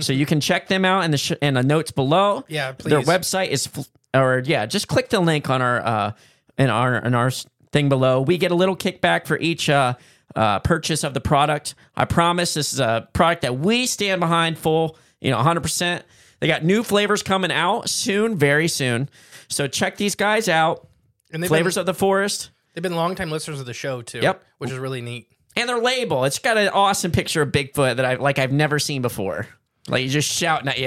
so 0.00 0.12
you 0.12 0.24
can 0.26 0.40
check 0.40 0.68
them 0.68 0.84
out 0.84 1.04
in 1.04 1.10
the 1.10 1.18
sh- 1.18 1.32
in 1.42 1.54
the 1.54 1.62
notes 1.62 1.90
below. 1.90 2.44
Yeah, 2.48 2.72
please. 2.72 2.90
Their 2.90 3.02
website 3.02 3.48
is, 3.48 3.66
fl- 3.66 3.80
or 4.14 4.42
yeah, 4.44 4.66
just 4.66 4.86
click 4.88 5.08
the 5.08 5.20
link 5.20 5.50
on 5.50 5.60
our 5.62 5.80
uh, 5.84 6.12
in 6.58 6.70
our 6.70 6.96
in 6.96 7.14
our 7.14 7.30
thing 7.72 7.88
below. 7.88 8.20
We 8.20 8.38
get 8.38 8.52
a 8.52 8.54
little 8.54 8.76
kickback 8.76 9.26
for 9.26 9.36
each 9.38 9.68
uh, 9.68 9.94
uh, 10.36 10.60
purchase 10.60 11.02
of 11.02 11.14
the 11.14 11.20
product. 11.20 11.74
I 11.96 12.04
promise 12.04 12.54
this 12.54 12.72
is 12.72 12.78
a 12.80 13.08
product 13.12 13.42
that 13.42 13.58
we 13.58 13.86
stand 13.86 14.20
behind 14.20 14.58
full, 14.58 14.96
you 15.20 15.30
know, 15.30 15.38
100%. 15.38 16.02
They 16.38 16.46
got 16.46 16.64
new 16.64 16.82
flavors 16.82 17.22
coming 17.22 17.50
out 17.52 17.88
soon, 17.88 18.36
very 18.36 18.68
soon. 18.68 19.08
So 19.48 19.66
check 19.66 19.96
these 19.96 20.14
guys 20.14 20.48
out. 20.48 20.86
And 21.32 21.46
Flavors 21.46 21.74
been, 21.74 21.80
of 21.80 21.86
the 21.86 21.94
Forest 21.94 22.50
they've 22.74 22.82
been 22.82 22.96
longtime 22.96 23.30
listeners 23.30 23.60
of 23.60 23.66
the 23.66 23.74
show 23.74 24.02
too. 24.02 24.20
Yep. 24.20 24.44
Which 24.58 24.70
is 24.70 24.78
really 24.78 25.00
neat. 25.00 25.28
and 25.56 25.68
their 25.68 25.80
label. 25.80 26.24
It's 26.24 26.38
got 26.38 26.56
an 26.56 26.68
awesome 26.68 27.12
picture 27.12 27.42
of 27.42 27.50
Bigfoot 27.50 27.96
that 27.96 28.04
I 28.04 28.14
like 28.14 28.38
I've 28.38 28.52
never 28.52 28.78
seen 28.78 29.02
before. 29.02 29.46
Like 29.88 30.02
you're 30.02 30.10
just 30.10 30.30
shouting 30.30 30.68
at 30.68 30.78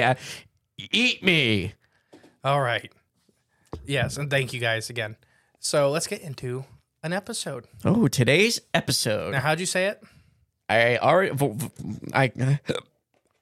you, 0.78 0.88
"Eat 0.92 1.24
me." 1.24 1.74
All 2.44 2.62
right. 2.62 2.92
Yes, 3.86 4.18
and 4.18 4.30
thank 4.30 4.54
you 4.54 4.60
guys 4.60 4.90
again. 4.90 5.16
So 5.60 5.90
let's 5.90 6.08
get 6.08 6.22
into 6.22 6.66
an 7.04 7.14
episode. 7.14 7.68
Oh, 7.84 8.08
today's 8.08 8.62
episode. 8.74 9.32
Now, 9.32 9.40
how'd 9.42 9.60
you 9.60 9.66
say 9.66 9.88
it? 9.88 10.02
I 10.70 10.98
already 10.98 11.32
I. 12.14 12.60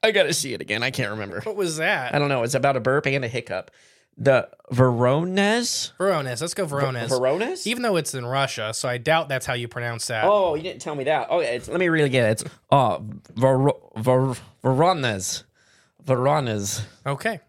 I 0.04 0.10
got 0.10 0.24
to 0.24 0.34
see 0.34 0.54
it 0.54 0.62
again. 0.62 0.82
I 0.82 0.90
can't 0.90 1.12
remember. 1.12 1.42
What 1.42 1.56
was 1.56 1.78
that? 1.78 2.16
I 2.16 2.18
don't 2.18 2.30
know. 2.30 2.42
It's 2.42 2.56
about 2.56 2.76
a 2.76 2.80
burp 2.80 3.06
and 3.06 3.24
a 3.24 3.28
hiccup. 3.28 3.70
The 4.18 4.50
Verones? 4.72 5.94
Verones. 5.98 6.42
Let's 6.42 6.54
go 6.54 6.66
Verones. 6.66 7.10
Verones? 7.10 7.66
Even 7.66 7.82
though 7.82 7.96
it's 7.96 8.14
in 8.14 8.26
Russia, 8.26 8.74
so 8.74 8.88
I 8.88 8.98
doubt 8.98 9.30
that's 9.30 9.46
how 9.46 9.54
you 9.54 9.68
pronounce 9.68 10.08
that. 10.08 10.26
Oh, 10.26 10.56
you 10.56 10.64
didn't 10.64 10.82
tell 10.82 10.96
me 10.96 11.06
that. 11.06 11.28
Oh, 11.30 11.40
it's, 11.40 11.68
let 11.68 11.80
me 11.80 11.90
really 11.90 12.10
get 12.10 12.26
it. 12.26 12.32
It's 12.32 12.44
uh, 12.70 13.00
Ver, 13.36 13.72
Ver, 13.96 14.36
Verones. 14.64 15.44
Verones. 16.06 16.84
Okay. 17.06 17.40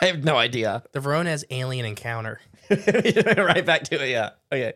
I 0.00 0.06
have 0.06 0.24
no 0.24 0.36
idea. 0.36 0.82
The 0.92 1.00
Verones 1.00 1.44
alien 1.50 1.86
encounter. 1.86 2.40
right 2.70 3.64
back 3.64 3.84
to 3.84 4.02
it. 4.04 4.10
Yeah. 4.10 4.30
Okay. 4.52 4.74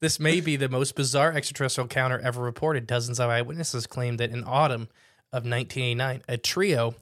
This 0.00 0.20
may 0.20 0.40
be 0.40 0.56
the 0.56 0.68
most 0.68 0.94
bizarre 0.94 1.32
extraterrestrial 1.32 1.86
encounter 1.86 2.18
ever 2.18 2.42
reported. 2.42 2.86
Dozens 2.86 3.18
of 3.18 3.30
eyewitnesses 3.30 3.86
claimed 3.86 4.20
that 4.20 4.30
in 4.30 4.44
autumn 4.44 4.88
of 5.32 5.44
1989, 5.44 6.22
a 6.28 6.36
trio 6.36 6.94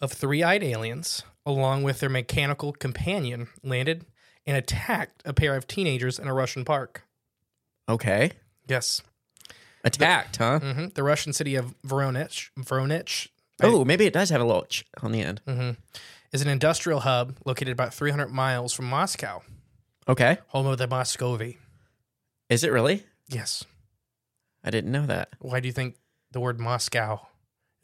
of 0.00 0.12
three-eyed 0.12 0.64
aliens, 0.64 1.22
along 1.46 1.84
with 1.84 2.00
their 2.00 2.10
mechanical 2.10 2.72
companion, 2.72 3.48
landed 3.62 4.04
and 4.44 4.56
attacked 4.56 5.22
a 5.24 5.32
pair 5.32 5.56
of 5.56 5.66
teenagers 5.66 6.18
in 6.18 6.28
a 6.28 6.34
Russian 6.34 6.64
park. 6.64 7.04
Okay. 7.88 8.32
Yes. 8.68 9.00
Attacked, 9.84 10.36
huh? 10.36 10.58
hmm 10.58 10.86
The 10.94 11.02
Russian 11.04 11.32
city 11.32 11.54
of 11.54 11.74
Voronezh, 11.82 12.50
Voronezh 12.58 13.28
Oh, 13.62 13.84
maybe 13.86 14.04
it 14.04 14.12
does 14.12 14.28
have 14.30 14.40
a 14.40 14.44
little 14.44 14.64
ch 14.64 14.84
on 15.00 15.12
the 15.12 15.22
end. 15.22 15.40
is 16.32 16.42
an 16.42 16.48
industrial 16.48 17.00
hub 17.00 17.36
located 17.46 17.70
about 17.72 17.94
300 17.94 18.28
miles 18.28 18.72
from 18.74 18.86
Moscow, 18.86 19.42
Okay. 20.08 20.38
home 20.48 20.66
of 20.66 20.76
the 20.78 20.86
Muscovy. 20.88 21.58
Is 22.50 22.64
it 22.64 22.72
really? 22.72 23.04
Yes. 23.28 23.64
I 24.62 24.70
didn't 24.70 24.92
know 24.92 25.06
that. 25.06 25.30
Why 25.38 25.60
do 25.60 25.68
you 25.68 25.72
think 25.72 25.96
the 26.32 26.40
word 26.40 26.58
Moscow 26.60 27.20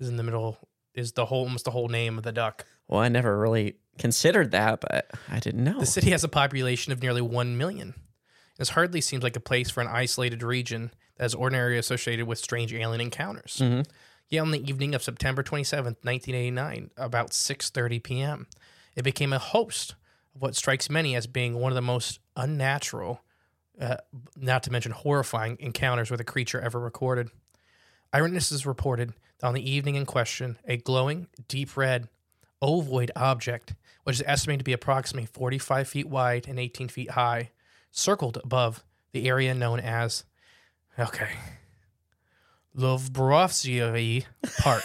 is 0.01 0.09
in 0.09 0.17
the 0.17 0.23
middle? 0.25 0.59
Is 0.95 1.13
the 1.13 1.27
whole 1.27 1.45
almost 1.45 1.65
the 1.65 1.71
whole 1.71 1.89
name 1.89 2.19
of 2.19 2.25
the 2.25 2.33
duck? 2.33 2.67
Well, 2.93 3.01
I 3.01 3.09
never 3.09 3.39
really 3.39 3.77
considered 3.97 4.51
that, 4.51 4.83
but 4.83 5.11
I 5.27 5.41
didn't 5.41 5.65
know. 5.65 5.81
The 5.81 5.87
city 5.87 6.11
has 6.11 6.25
a 6.25 6.29
population 6.29 6.93
of 6.93 7.01
nearly 7.01 7.23
1 7.23 7.57
million. 7.57 7.95
This 8.59 8.69
hardly 8.69 9.01
seems 9.01 9.23
like 9.23 9.35
a 9.35 9.41
place 9.41 9.71
for 9.71 9.81
an 9.81 9.87
isolated 9.87 10.43
region 10.43 10.93
that 11.17 11.25
is 11.25 11.35
ordinarily 11.35 11.79
associated 11.79 12.27
with 12.27 12.39
strange 12.39 12.75
alien 12.75 13.01
encounters. 13.01 13.57
Mhm. 13.63 13.87
Yet 14.29 14.41
on 14.41 14.51
the 14.51 14.63
evening 14.69 14.95
of 14.95 15.03
September 15.03 15.43
27th, 15.43 16.05
1989, 16.05 16.91
about 16.99 17.33
6:30 17.33 17.99
p.m., 17.99 18.47
it 18.95 19.05
became 19.05 19.33
a 19.33 19.39
host 19.39 19.95
of 20.35 20.43
what 20.43 20.55
strikes 20.55 20.91
many 20.91 21.17
as 21.17 21.27
being 21.27 21.55
one 21.55 21.73
of 21.73 21.77
the 21.77 21.81
most 21.81 22.19
unnatural, 22.37 23.25
uh, 23.81 23.97
not 24.37 24.63
to 24.65 24.71
mention 24.71 24.93
horrifying 24.93 25.57
encounters 25.61 26.11
with 26.11 26.21
a 26.21 26.25
creature 26.25 26.61
ever 26.61 26.79
recorded. 26.79 27.31
Eyewitnesses 28.13 28.67
reported 28.67 29.15
that 29.39 29.47
on 29.47 29.55
the 29.55 29.71
evening 29.71 29.95
in 29.95 30.05
question, 30.05 30.59
a 30.67 30.77
glowing, 30.77 31.29
deep 31.49 31.75
red, 31.75 32.11
ovoid 32.63 33.11
object, 33.17 33.75
which 34.05 34.17
is 34.17 34.25
estimated 34.27 34.61
to 34.61 34.65
be 34.65 34.73
approximately 34.73 35.27
45 35.27 35.89
feet 35.89 36.09
wide 36.09 36.47
and 36.49 36.59
18 36.59 36.89
feet 36.89 37.11
high, 37.11 37.51
circled 37.91 38.39
above 38.43 38.85
the 39.13 39.29
area 39.29 39.53
known 39.55 39.81
as, 39.81 40.25
okay, 40.99 41.31
Lovborovsky 42.77 44.25
Park. 44.59 44.85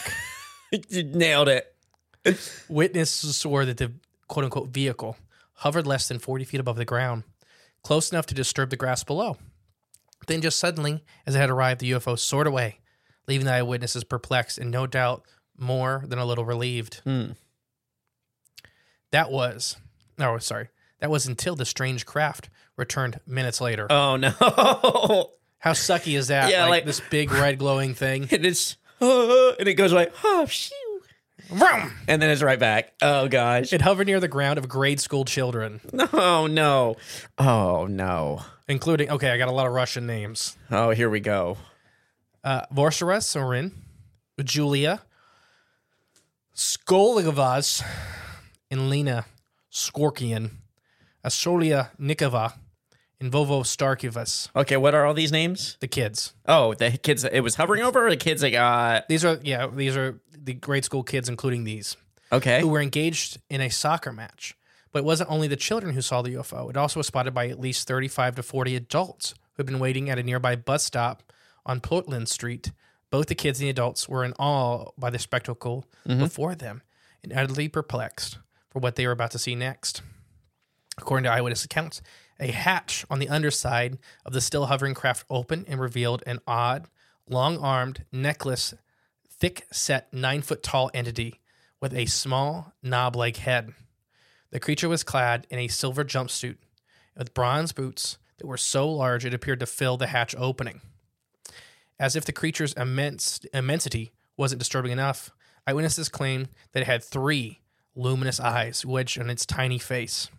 you 0.89 1.03
nailed 1.03 1.47
it. 1.47 1.73
Witnesses 2.67 3.37
swore 3.37 3.65
that 3.65 3.77
the 3.77 3.93
quote 4.27 4.43
unquote 4.43 4.69
vehicle 4.69 5.15
hovered 5.55 5.87
less 5.87 6.07
than 6.07 6.19
40 6.19 6.43
feet 6.43 6.59
above 6.59 6.75
the 6.75 6.85
ground, 6.85 7.23
close 7.83 8.11
enough 8.11 8.25
to 8.27 8.35
disturb 8.35 8.69
the 8.69 8.75
grass 8.75 9.03
below. 9.03 9.37
Then, 10.27 10.41
just 10.41 10.59
suddenly, 10.59 11.03
as 11.25 11.35
it 11.35 11.39
had 11.39 11.49
arrived, 11.49 11.79
the 11.79 11.91
UFO 11.91 12.19
soared 12.19 12.47
away, 12.47 12.79
leaving 13.27 13.45
the 13.45 13.53
eyewitnesses 13.53 14.03
perplexed 14.03 14.57
and 14.57 14.69
no 14.69 14.85
doubt 14.85 15.23
more 15.57 16.03
than 16.05 16.19
a 16.19 16.25
little 16.25 16.43
relieved. 16.43 17.01
Hmm. 17.05 17.31
That 19.11 19.31
was, 19.31 19.77
no, 20.17 20.37
sorry, 20.37 20.69
that 20.99 21.09
was 21.09 21.27
until 21.27 21.55
the 21.55 21.65
strange 21.65 22.05
craft 22.05 22.49
returned 22.75 23.19
minutes 23.25 23.61
later. 23.61 23.87
Oh 23.89 24.15
no. 24.17 24.29
How 25.59 25.73
sucky 25.73 26.15
is 26.17 26.27
that? 26.27 26.51
Yeah, 26.51 26.63
like, 26.63 26.69
like- 26.69 26.85
this 26.85 27.01
big 27.09 27.31
red 27.31 27.57
glowing 27.57 27.93
thing. 27.95 28.23
and 28.31 28.45
it's 28.45 28.77
and 28.99 29.67
it 29.67 29.75
goes 29.75 29.93
like 29.93 30.13
oh 30.23 30.45
shoo. 30.47 30.73
Vroom! 31.49 31.93
and 32.09 32.21
then 32.21 32.29
it's 32.29 32.41
right 32.41 32.59
back. 32.59 32.93
Oh 33.01 33.27
gosh. 33.29 33.71
It 33.71 33.81
hovered 33.81 34.07
near 34.07 34.19
the 34.19 34.27
ground 34.27 34.57
of 34.59 34.67
grade 34.67 34.99
school 34.99 35.23
children, 35.23 35.79
Oh 36.11 36.45
no. 36.47 36.95
Oh 37.37 37.85
no. 37.89 38.41
including, 38.67 39.09
okay, 39.11 39.29
I 39.29 39.37
got 39.37 39.47
a 39.47 39.51
lot 39.53 39.65
of 39.67 39.71
Russian 39.73 40.05
names. 40.07 40.57
Oh, 40.69 40.89
here 40.89 41.09
we 41.09 41.21
go. 41.21 41.57
uh, 42.43 42.65
Vorsara 42.73 43.23
Sorin, 43.23 43.71
Julia 44.43 45.01
Skoligavaz, 46.55 47.83
and 48.69 48.89
Lena 48.89 49.25
Skorkian, 49.71 50.51
Asolia 51.23 51.89
Nikova, 51.99 52.53
and 53.19 53.31
Vovo 53.31 53.63
Starkivas, 53.63 54.49
Okay, 54.55 54.77
what 54.77 54.93
are 54.93 55.05
all 55.05 55.13
these 55.13 55.31
names? 55.31 55.77
the 55.79 55.87
kids. 55.87 56.33
Oh, 56.45 56.73
the 56.73 56.91
kids 56.91 57.23
it 57.23 57.41
was 57.41 57.55
hovering 57.55 57.83
over 57.83 58.07
or 58.07 58.09
the 58.09 58.17
kids 58.17 58.41
that 58.41 58.51
got 58.51 59.07
These 59.07 59.25
are, 59.25 59.39
yeah, 59.43 59.67
these 59.67 59.97
are 59.97 60.19
the 60.31 60.53
grade 60.53 60.85
school 60.85 61.03
kids, 61.03 61.27
including 61.27 61.63
these, 61.63 61.97
Okay. 62.31 62.61
who 62.61 62.67
were 62.67 62.81
engaged 62.81 63.39
in 63.49 63.61
a 63.61 63.69
soccer 63.69 64.13
match. 64.13 64.55
But 64.91 64.99
it 64.99 65.05
wasn't 65.05 65.31
only 65.31 65.47
the 65.47 65.55
children 65.55 65.93
who 65.93 66.01
saw 66.01 66.21
the 66.21 66.35
UFO, 66.35 66.69
it 66.69 66.77
also 66.77 66.99
was 66.99 67.07
spotted 67.07 67.33
by 67.33 67.47
at 67.47 67.59
least 67.59 67.87
35 67.87 68.35
to 68.35 68.43
40 68.43 68.75
adults 68.75 69.31
who 69.53 69.61
had 69.61 69.65
been 69.65 69.79
waiting 69.79 70.09
at 70.09 70.19
a 70.19 70.23
nearby 70.23 70.55
bus 70.55 70.83
stop 70.83 71.23
on 71.65 71.81
Portland 71.81 72.29
Street. 72.29 72.71
Both 73.09 73.27
the 73.27 73.35
kids 73.35 73.59
and 73.59 73.65
the 73.65 73.71
adults 73.71 74.07
were 74.07 74.23
in 74.23 74.33
awe 74.33 74.91
by 74.97 75.09
the 75.09 75.19
spectacle 75.19 75.85
mm-hmm. 76.07 76.19
before 76.19 76.55
them 76.55 76.81
and 77.23 77.33
utterly 77.33 77.67
perplexed 77.67 78.37
for 78.69 78.79
what 78.79 78.95
they 78.95 79.05
were 79.05 79.13
about 79.13 79.31
to 79.31 79.39
see 79.39 79.55
next. 79.55 80.01
According 80.97 81.25
to 81.25 81.31
eyewitness 81.31 81.65
accounts, 81.65 82.01
a 82.39 82.51
hatch 82.51 83.05
on 83.09 83.19
the 83.19 83.29
underside 83.29 83.97
of 84.25 84.33
the 84.33 84.41
still 84.41 84.67
hovering 84.67 84.93
craft 84.93 85.25
opened 85.29 85.65
and 85.67 85.79
revealed 85.79 86.23
an 86.25 86.39
odd, 86.47 86.87
long 87.29 87.57
armed, 87.57 88.05
necklace, 88.11 88.73
thick 89.29 89.67
set, 89.71 90.11
nine 90.13 90.41
foot 90.41 90.63
tall 90.63 90.89
entity 90.93 91.41
with 91.79 91.93
a 91.93 92.05
small, 92.05 92.73
knob 92.81 93.15
like 93.15 93.37
head. 93.37 93.73
The 94.51 94.59
creature 94.59 94.89
was 94.89 95.03
clad 95.03 95.45
in 95.49 95.59
a 95.59 95.67
silver 95.67 96.03
jumpsuit 96.03 96.57
with 97.15 97.33
bronze 97.33 97.71
boots 97.71 98.17
that 98.37 98.47
were 98.47 98.57
so 98.57 98.89
large 98.89 99.25
it 99.25 99.33
appeared 99.33 99.59
to 99.59 99.65
fill 99.65 99.97
the 99.97 100.07
hatch 100.07 100.35
opening. 100.37 100.81
As 101.99 102.15
if 102.15 102.25
the 102.25 102.31
creature's 102.31 102.73
immense 102.73 103.39
immensity 103.53 104.11
wasn't 104.35 104.59
disturbing 104.59 104.91
enough, 104.91 105.31
eyewitnesses 105.65 106.09
claimed 106.09 106.49
that 106.71 106.81
it 106.81 106.85
had 106.87 107.03
three 107.03 107.61
luminous 107.97 108.39
eyes 108.39 108.85
wedged 108.85 109.19
on 109.19 109.29
its 109.29 109.45
tiny 109.45 109.79
face. 109.79 110.29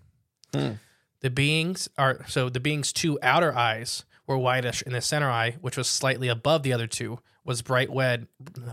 Hmm. 0.54 0.72
The 1.20 1.30
beings 1.30 1.88
are 1.98 2.24
so 2.28 2.48
the 2.48 2.60
being's 2.60 2.92
two 2.92 3.18
outer 3.22 3.54
eyes 3.56 4.04
were 4.26 4.38
whitish, 4.38 4.82
and 4.82 4.94
the 4.94 5.00
center 5.00 5.30
eye, 5.30 5.56
which 5.60 5.76
was 5.76 5.88
slightly 5.88 6.28
above 6.28 6.62
the 6.62 6.72
other 6.72 6.86
two, 6.86 7.18
was 7.44 7.62
bright 7.62 7.88
red, 7.90 8.28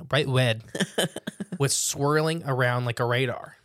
bright 0.08 0.28
red, 0.28 0.64
with 1.60 1.72
swirling 1.72 2.44
around 2.46 2.86
like 2.86 3.00
a 3.00 3.06
radar. 3.06 3.56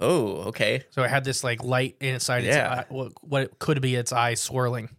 Oh, 0.00 0.42
okay. 0.48 0.84
So 0.90 1.02
it 1.02 1.10
had 1.10 1.24
this 1.24 1.42
like 1.42 1.64
light 1.64 1.96
inside 2.00 2.44
its 2.44 2.56
eye, 2.56 2.84
what 2.88 3.12
what 3.22 3.42
it 3.42 3.58
could 3.58 3.80
be 3.80 3.96
its 3.96 4.12
eye 4.12 4.34
swirling. 4.34 4.90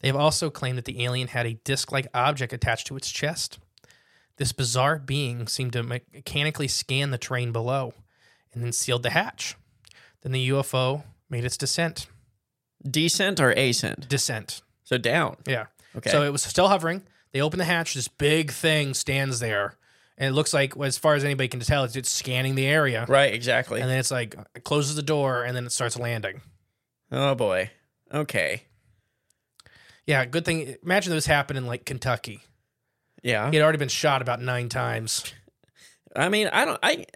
They 0.00 0.08
have 0.08 0.16
also 0.16 0.50
claimed 0.50 0.78
that 0.78 0.84
the 0.84 1.04
alien 1.04 1.28
had 1.28 1.46
a 1.46 1.54
disc-like 1.54 2.08
object 2.12 2.52
attached 2.52 2.88
to 2.88 2.96
its 2.96 3.10
chest. 3.10 3.58
This 4.36 4.52
bizarre 4.52 4.98
being 4.98 5.46
seemed 5.46 5.72
to 5.74 5.82
mechanically 5.84 6.66
scan 6.66 7.10
the 7.10 7.18
terrain 7.18 7.52
below, 7.52 7.94
and 8.52 8.62
then 8.62 8.72
sealed 8.72 9.02
the 9.02 9.10
hatch. 9.10 9.56
Then 10.22 10.32
the 10.32 10.48
UFO 10.50 11.04
made 11.28 11.44
its 11.44 11.56
descent. 11.56 12.06
Descent 12.88 13.40
or 13.40 13.52
ascent? 13.52 14.08
Descent. 14.08 14.62
So 14.84 14.98
down. 14.98 15.36
Yeah. 15.46 15.66
Okay. 15.96 16.10
So 16.10 16.22
it 16.22 16.30
was 16.30 16.42
still 16.42 16.68
hovering. 16.68 17.02
They 17.32 17.40
open 17.40 17.58
the 17.58 17.64
hatch. 17.64 17.94
This 17.94 18.08
big 18.08 18.50
thing 18.50 18.94
stands 18.94 19.40
there, 19.40 19.76
and 20.18 20.28
it 20.28 20.32
looks 20.32 20.52
like, 20.52 20.76
as 20.78 20.98
far 20.98 21.14
as 21.14 21.24
anybody 21.24 21.48
can 21.48 21.60
tell, 21.60 21.84
it's, 21.84 21.96
it's 21.96 22.10
scanning 22.10 22.54
the 22.54 22.66
area. 22.66 23.06
Right, 23.08 23.32
exactly. 23.32 23.80
And 23.80 23.90
then 23.90 23.98
it's 23.98 24.10
like 24.10 24.36
it 24.54 24.64
closes 24.64 24.96
the 24.96 25.02
door, 25.02 25.44
and 25.44 25.56
then 25.56 25.64
it 25.64 25.72
starts 25.72 25.98
landing. 25.98 26.42
oh 27.10 27.34
boy. 27.34 27.70
Okay. 28.12 28.64
Yeah, 30.06 30.24
good 30.26 30.44
thing. 30.44 30.76
Imagine 30.82 31.12
this 31.12 31.26
happened 31.26 31.58
in 31.58 31.66
like 31.66 31.86
Kentucky. 31.86 32.40
Yeah. 33.22 33.50
He 33.50 33.56
had 33.56 33.62
already 33.62 33.78
been 33.78 33.88
shot 33.88 34.20
about 34.20 34.42
nine 34.42 34.68
times. 34.68 35.32
I 36.14 36.28
mean, 36.28 36.48
I 36.48 36.64
don't 36.64 36.78
I 36.82 37.06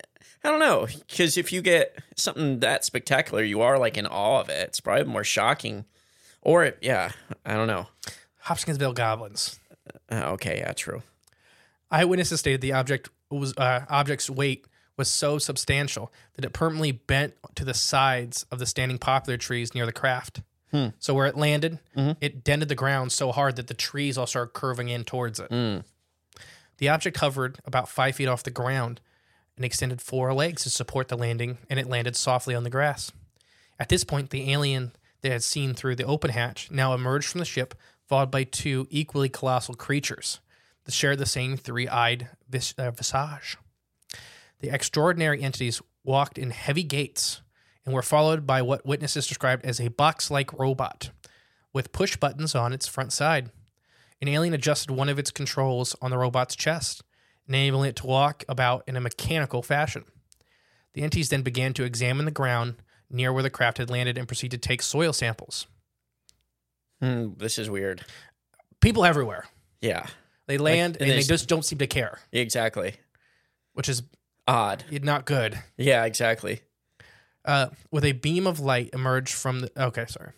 I 0.46 0.50
don't 0.50 0.60
know 0.60 0.86
cuz 1.08 1.36
if 1.36 1.52
you 1.52 1.60
get 1.60 1.98
something 2.14 2.60
that 2.60 2.84
spectacular, 2.84 3.42
you 3.42 3.62
are 3.62 3.78
like 3.78 3.96
in 3.96 4.06
awe 4.06 4.40
of 4.40 4.48
it. 4.48 4.68
It's 4.68 4.78
probably 4.78 5.04
more 5.04 5.24
shocking. 5.24 5.86
Or 6.40 6.62
it, 6.62 6.78
yeah, 6.80 7.10
I 7.44 7.54
don't 7.54 7.66
know. 7.66 7.88
Hopkinsville 8.42 8.92
goblins. 8.92 9.58
Uh, 10.08 10.22
okay, 10.34 10.58
yeah, 10.58 10.72
true. 10.72 11.02
Eyewitnesses 11.90 12.38
stated 12.38 12.60
the 12.60 12.72
object 12.72 13.10
was 13.28 13.54
uh, 13.56 13.86
object's 13.88 14.30
weight 14.30 14.66
was 14.96 15.10
so 15.10 15.38
substantial 15.38 16.12
that 16.34 16.44
it 16.44 16.52
permanently 16.52 16.92
bent 16.92 17.34
to 17.56 17.64
the 17.64 17.74
sides 17.74 18.46
of 18.52 18.60
the 18.60 18.66
standing 18.66 18.98
poplar 18.98 19.36
trees 19.36 19.74
near 19.74 19.84
the 19.84 19.92
craft. 19.92 20.42
So 20.98 21.14
where 21.14 21.26
it 21.26 21.36
landed, 21.38 21.78
it 22.20 22.44
dented 22.44 22.68
the 22.68 22.74
ground 22.74 23.10
so 23.10 23.32
hard 23.32 23.56
that 23.56 23.66
the 23.66 23.72
trees 23.74 24.18
all 24.18 24.26
started 24.26 24.52
curving 24.52 24.90
in 24.90 25.04
towards 25.04 25.40
it. 25.40 25.48
The 26.78 26.88
object 26.90 27.16
hovered 27.16 27.58
about 27.64 27.88
five 27.88 28.14
feet 28.14 28.28
off 28.28 28.42
the 28.42 28.50
ground 28.50 29.00
and 29.56 29.64
extended 29.64 30.00
four 30.00 30.32
legs 30.34 30.62
to 30.62 30.70
support 30.70 31.08
the 31.08 31.16
landing, 31.16 31.58
and 31.68 31.78
it 31.80 31.88
landed 31.88 32.16
softly 32.16 32.54
on 32.54 32.64
the 32.64 32.70
grass. 32.70 33.10
At 33.78 33.88
this 33.88 34.04
point, 34.04 34.30
the 34.30 34.52
alien 34.52 34.92
they 35.22 35.30
had 35.30 35.42
seen 35.42 35.74
through 35.74 35.96
the 35.96 36.04
open 36.04 36.30
hatch 36.30 36.70
now 36.70 36.94
emerged 36.94 37.28
from 37.28 37.40
the 37.40 37.44
ship, 37.44 37.74
followed 38.06 38.30
by 38.30 38.44
two 38.44 38.86
equally 38.90 39.28
colossal 39.28 39.74
creatures 39.74 40.40
that 40.84 40.94
shared 40.94 41.18
the 41.18 41.26
same 41.26 41.56
three 41.56 41.88
eyed 41.88 42.28
vis- 42.48 42.74
uh, 42.78 42.90
visage. 42.90 43.56
The 44.60 44.70
extraordinary 44.70 45.42
entities 45.42 45.82
walked 46.04 46.38
in 46.38 46.50
heavy 46.50 46.84
gaits 46.84 47.42
and 47.84 47.94
were 47.94 48.02
followed 48.02 48.46
by 48.46 48.62
what 48.62 48.86
witnesses 48.86 49.26
described 49.26 49.64
as 49.64 49.80
a 49.80 49.88
box 49.88 50.30
like 50.30 50.58
robot 50.58 51.10
with 51.72 51.92
push 51.92 52.16
buttons 52.16 52.54
on 52.54 52.72
its 52.72 52.86
front 52.86 53.12
side. 53.12 53.50
An 54.22 54.28
alien 54.28 54.54
adjusted 54.54 54.90
one 54.90 55.08
of 55.08 55.18
its 55.18 55.30
controls 55.30 55.94
on 56.00 56.10
the 56.10 56.18
robot's 56.18 56.56
chest, 56.56 57.02
enabling 57.48 57.90
it 57.90 57.96
to 57.96 58.06
walk 58.06 58.44
about 58.48 58.82
in 58.86 58.96
a 58.96 59.00
mechanical 59.00 59.62
fashion. 59.62 60.04
The 60.94 61.02
entities 61.02 61.28
then 61.28 61.42
began 61.42 61.72
to 61.74 61.84
examine 61.84 62.24
the 62.24 62.30
ground, 62.30 62.76
near 63.10 63.32
where 63.32 63.42
the 63.42 63.50
craft 63.50 63.78
had 63.78 63.90
landed 63.90 64.16
and 64.18 64.26
proceeded 64.26 64.62
to 64.62 64.68
take 64.68 64.82
soil 64.82 65.12
samples. 65.12 65.66
Hmm, 67.00 67.34
this 67.36 67.58
is 67.58 67.68
weird. 67.70 68.04
People 68.80 69.04
everywhere. 69.04 69.44
Yeah, 69.80 70.06
They 70.46 70.58
land 70.58 70.96
and 70.96 71.02
and 71.02 71.10
they 71.10 71.16
they- 71.16 71.22
just 71.22 71.48
don't 71.48 71.64
seem 71.64 71.78
to 71.78 71.86
care, 71.86 72.18
exactly. 72.32 72.94
which 73.74 73.88
is 73.88 74.02
Odd. 74.48 74.84
not 75.02 75.26
good. 75.26 75.58
Yeah, 75.76 76.04
exactly. 76.04 76.60
Uh, 77.44 77.68
with 77.90 78.04
a 78.04 78.12
beam 78.12 78.46
of 78.46 78.58
light 78.58 78.90
emerged 78.92 79.34
from 79.34 79.60
the. 79.60 79.70
Okay, 79.80 80.06
sorry. 80.08 80.32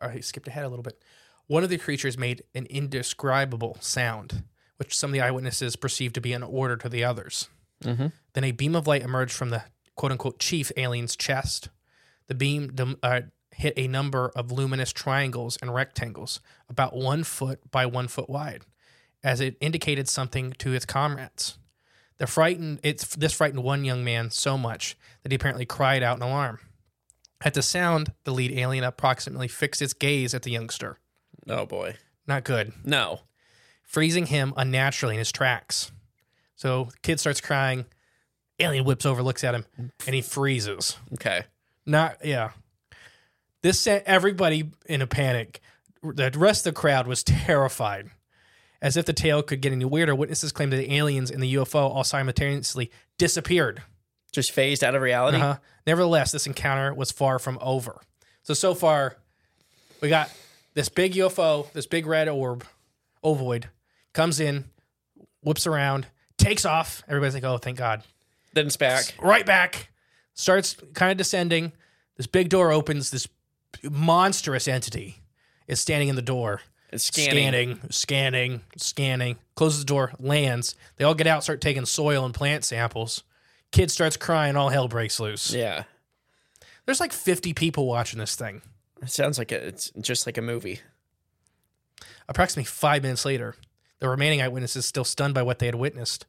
I 0.00 0.20
skipped 0.20 0.48
ahead 0.48 0.64
a 0.64 0.68
little 0.68 0.82
bit. 0.82 1.00
One 1.46 1.62
of 1.64 1.70
the 1.70 1.78
creatures 1.78 2.18
made 2.18 2.42
an 2.54 2.66
indescribable 2.66 3.76
sound, 3.80 4.44
which 4.78 4.96
some 4.96 5.10
of 5.10 5.12
the 5.12 5.20
eyewitnesses 5.20 5.76
perceived 5.76 6.14
to 6.16 6.20
be 6.20 6.32
an 6.32 6.42
order 6.42 6.76
to 6.76 6.88
the 6.88 7.04
others. 7.04 7.48
Mhm. 7.82 8.12
Then 8.32 8.44
a 8.44 8.50
beam 8.52 8.74
of 8.74 8.86
light 8.86 9.02
emerged 9.02 9.32
from 9.34 9.50
the 9.50 9.64
quote 9.94 10.10
unquote 10.12 10.38
chief 10.40 10.72
alien's 10.76 11.14
chest. 11.16 11.68
The 12.26 12.34
beam 12.34 12.72
dem- 12.74 12.98
uh, 13.02 13.22
hit 13.52 13.74
a 13.76 13.88
number 13.88 14.30
of 14.36 14.52
luminous 14.52 14.92
triangles 14.92 15.58
and 15.60 15.74
rectangles, 15.74 16.40
about 16.68 16.94
one 16.94 17.24
foot 17.24 17.70
by 17.70 17.86
one 17.86 18.06
foot 18.08 18.28
wide, 18.30 18.64
as 19.24 19.40
it 19.40 19.56
indicated 19.60 20.08
something 20.08 20.52
to 20.54 20.72
its 20.72 20.84
comrades. 20.84 21.58
The 22.18 22.26
frightened 22.26 22.80
it's 22.82 23.14
this 23.16 23.32
frightened 23.32 23.62
one 23.64 23.84
young 23.84 24.04
man 24.04 24.30
so 24.30 24.56
much 24.58 24.96
that 25.22 25.30
he 25.32 25.36
apparently 25.36 25.66
cried 25.66 26.02
out 26.02 26.16
in 26.16 26.22
alarm. 26.22 26.60
At 27.40 27.54
the 27.54 27.62
sound, 27.62 28.12
the 28.24 28.32
lead 28.32 28.50
alien 28.52 28.82
approximately 28.84 29.46
fixed 29.48 29.80
its 29.82 29.92
gaze 29.92 30.34
at 30.34 30.42
the 30.42 30.50
youngster. 30.50 30.98
Oh 31.48 31.66
boy. 31.66 31.96
Not 32.26 32.42
good. 32.44 32.72
No. 32.84 33.20
Freezing 33.88 34.26
him 34.26 34.52
unnaturally 34.56 35.14
in 35.14 35.18
his 35.18 35.32
tracks. 35.32 35.90
So 36.56 36.84
the 36.84 36.98
kid 37.02 37.18
starts 37.18 37.40
crying. 37.40 37.86
Alien 38.60 38.84
whips 38.84 39.06
over, 39.06 39.22
looks 39.22 39.44
at 39.44 39.54
him, 39.54 39.64
and 40.06 40.14
he 40.14 40.20
freezes. 40.20 40.96
Okay. 41.14 41.44
Not 41.86 42.18
yeah. 42.22 42.50
This 43.62 43.80
sent 43.80 44.04
everybody 44.04 44.70
in 44.86 45.00
a 45.00 45.06
panic. 45.06 45.60
The 46.02 46.30
rest 46.36 46.66
of 46.66 46.74
the 46.74 46.80
crowd 46.80 47.06
was 47.06 47.22
terrified. 47.24 48.10
As 48.82 48.96
if 48.96 49.06
the 49.06 49.12
tale 49.12 49.42
could 49.42 49.60
get 49.60 49.72
any 49.72 49.84
weirder, 49.84 50.14
witnesses 50.14 50.52
claimed 50.52 50.72
that 50.72 50.76
the 50.76 50.94
aliens 50.94 51.30
and 51.30 51.42
the 51.42 51.54
UFO 51.54 51.90
all 51.90 52.04
simultaneously 52.04 52.92
disappeared. 53.16 53.82
Just 54.30 54.52
phased 54.52 54.84
out 54.84 54.94
of 54.94 55.02
reality. 55.02 55.38
Uh-huh. 55.38 55.56
Nevertheless, 55.86 56.30
this 56.30 56.46
encounter 56.46 56.92
was 56.92 57.10
far 57.10 57.38
from 57.38 57.58
over. 57.62 58.00
So 58.42 58.54
so 58.54 58.74
far, 58.74 59.16
we 60.00 60.08
got 60.08 60.30
this 60.74 60.88
big 60.88 61.14
UFO, 61.14 61.72
this 61.72 61.86
big 61.86 62.06
red 62.06 62.28
orb, 62.28 62.64
ovoid, 63.24 63.64
comes 64.18 64.40
in, 64.40 64.64
whips 65.44 65.64
around, 65.64 66.08
takes 66.38 66.64
off. 66.64 67.04
Everybody's 67.06 67.34
like, 67.34 67.44
"Oh, 67.44 67.56
thank 67.56 67.78
God!" 67.78 68.02
Then 68.52 68.66
it's 68.66 68.76
back. 68.76 69.14
Right 69.22 69.46
back, 69.46 69.90
starts 70.34 70.74
kind 70.92 71.12
of 71.12 71.18
descending. 71.18 71.70
This 72.16 72.26
big 72.26 72.48
door 72.48 72.72
opens. 72.72 73.12
This 73.12 73.28
monstrous 73.88 74.66
entity 74.66 75.22
is 75.68 75.78
standing 75.78 76.08
in 76.08 76.16
the 76.16 76.22
door. 76.22 76.62
It's 76.90 77.04
scanning. 77.04 77.36
Scanning, 77.36 77.80
scanning, 77.90 78.60
scanning. 78.76 79.36
Closes 79.54 79.80
the 79.80 79.84
door, 79.84 80.12
lands. 80.18 80.74
They 80.96 81.04
all 81.04 81.14
get 81.14 81.28
out, 81.28 81.44
start 81.44 81.60
taking 81.60 81.86
soil 81.86 82.24
and 82.24 82.34
plant 82.34 82.64
samples. 82.64 83.22
Kid 83.70 83.88
starts 83.88 84.16
crying, 84.16 84.56
all 84.56 84.70
hell 84.70 84.88
breaks 84.88 85.20
loose. 85.20 85.52
Yeah. 85.52 85.84
There's 86.86 86.98
like 86.98 87.12
50 87.12 87.52
people 87.52 87.86
watching 87.86 88.18
this 88.18 88.34
thing. 88.34 88.62
It 89.00 89.10
sounds 89.10 89.38
like 89.38 89.52
a, 89.52 89.64
it's 89.64 89.92
just 90.00 90.26
like 90.26 90.38
a 90.38 90.42
movie. 90.42 90.80
Approximately 92.28 92.64
five 92.64 93.02
minutes 93.02 93.24
later, 93.24 93.54
the 94.00 94.08
remaining 94.08 94.40
eyewitnesses, 94.42 94.86
still 94.86 95.04
stunned 95.04 95.34
by 95.34 95.42
what 95.42 95.58
they 95.58 95.66
had 95.66 95.74
witnessed, 95.74 96.26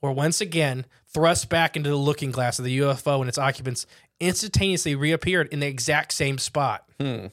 were 0.00 0.12
once 0.12 0.40
again 0.40 0.84
thrust 1.06 1.48
back 1.48 1.76
into 1.76 1.88
the 1.90 1.96
looking 1.96 2.30
glass 2.30 2.58
of 2.58 2.64
the 2.64 2.78
UFO 2.80 3.20
and 3.20 3.28
its 3.28 3.38
occupants 3.38 3.86
instantaneously 4.20 4.94
reappeared 4.94 5.48
in 5.48 5.60
the 5.60 5.66
exact 5.66 6.12
same 6.12 6.38
spot. 6.38 6.84
Hmm. 7.00 7.26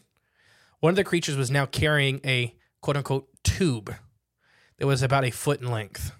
One 0.79 0.91
of 0.91 0.95
the 0.95 1.03
creatures 1.03 1.35
was 1.35 1.51
now 1.51 1.65
carrying 1.65 2.21
a 2.23 2.55
quote 2.81 2.97
unquote 2.97 3.27
tube 3.43 3.93
that 4.77 4.87
was 4.87 5.01
about 5.01 5.25
a 5.25 5.31
foot 5.31 5.61
in 5.61 5.69
length. 5.69 6.11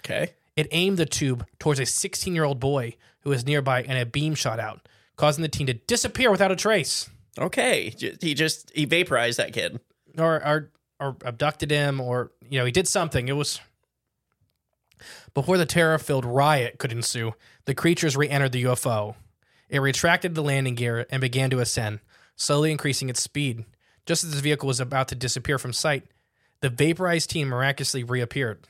Okay. 0.00 0.32
It 0.56 0.66
aimed 0.72 0.98
the 0.98 1.06
tube 1.06 1.46
towards 1.58 1.78
a 1.78 1.86
16 1.86 2.34
year 2.34 2.44
old 2.44 2.58
boy 2.58 2.96
who 3.20 3.30
was 3.30 3.46
nearby 3.46 3.82
and 3.82 3.98
a 3.98 4.06
beam 4.06 4.34
shot 4.34 4.58
out, 4.58 4.88
causing 5.16 5.42
the 5.42 5.48
teen 5.48 5.66
to 5.68 5.74
disappear 5.74 6.30
without 6.30 6.50
a 6.50 6.56
trace. 6.56 7.08
Okay. 7.38 7.94
He 8.20 8.34
just 8.34 8.72
he 8.74 8.84
vaporized 8.84 9.38
that 9.38 9.52
kid. 9.52 9.80
or 10.18 10.44
or 10.44 10.70
or 10.98 11.16
abducted 11.24 11.70
him 11.70 12.00
or 12.00 12.32
you 12.50 12.58
know 12.58 12.64
he 12.64 12.72
did 12.72 12.88
something. 12.88 13.28
It 13.28 13.36
was 13.36 13.60
before 15.34 15.58
the 15.58 15.66
terror-filled 15.66 16.24
riot 16.24 16.78
could 16.78 16.92
ensue 16.92 17.34
the 17.66 17.74
creatures 17.74 18.16
re-entered 18.16 18.52
the 18.52 18.64
ufo 18.64 19.14
it 19.68 19.78
retracted 19.78 20.34
the 20.34 20.42
landing 20.42 20.74
gear 20.74 21.06
and 21.10 21.20
began 21.20 21.50
to 21.50 21.60
ascend 21.60 22.00
slowly 22.36 22.70
increasing 22.70 23.08
its 23.08 23.22
speed. 23.22 23.64
Just 24.06 24.24
as 24.24 24.34
the 24.34 24.40
vehicle 24.40 24.66
was 24.66 24.80
about 24.80 25.08
to 25.08 25.14
disappear 25.14 25.58
from 25.58 25.72
sight 25.72 26.04
the 26.60 26.70
vaporized 26.70 27.30
team 27.30 27.48
miraculously 27.48 28.02
reappeared. 28.02 28.66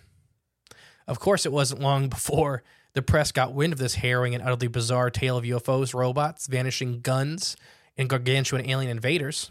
Of 1.07 1.21
course 1.21 1.47
it 1.47 1.53
wasn't 1.53 1.81
long 1.81 2.09
before 2.11 2.63
the 2.95 3.03
press 3.03 3.33
got 3.33 3.55
wind 3.55 3.73
of 3.73 3.79
this 3.79 3.95
harrowing 3.97 4.35
and 4.35 4.43
utterly 4.43 4.67
bizarre 4.67 5.11
tale 5.11 5.37
of 5.37 5.45
ufos 5.45 5.95
robots 5.95 6.47
vanishing 6.47 7.01
guns 7.01 7.57
and 7.97 8.09
gargantuan 8.09 8.69
alien 8.69 8.91
invaders 8.91 9.51